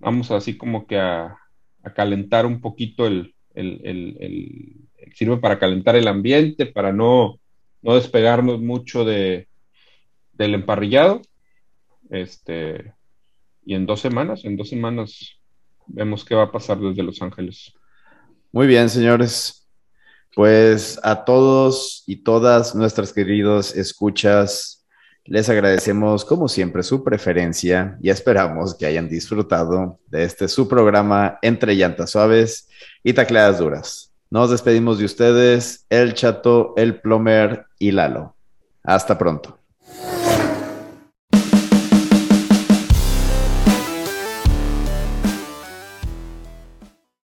[0.00, 1.38] Vamos así como que a,
[1.82, 6.92] a calentar un poquito el, el- el- el- el- sirve para calentar el ambiente, para
[6.92, 7.38] no,
[7.84, 9.46] no despegarnos mucho de,
[10.32, 11.20] del emparrillado.
[12.10, 12.94] Este,
[13.64, 15.38] y en dos semanas, en dos semanas
[15.86, 17.74] vemos qué va a pasar desde Los Ángeles.
[18.52, 19.68] Muy bien, señores.
[20.34, 24.84] Pues a todos y todas nuestras queridos escuchas,
[25.26, 31.38] les agradecemos como siempre su preferencia y esperamos que hayan disfrutado de este su programa
[31.40, 32.68] entre llantas suaves
[33.02, 34.14] y tacleadas duras.
[34.34, 38.36] Nos despedimos de ustedes, el chato, el plomer y Lalo.
[38.82, 39.63] Hasta pronto.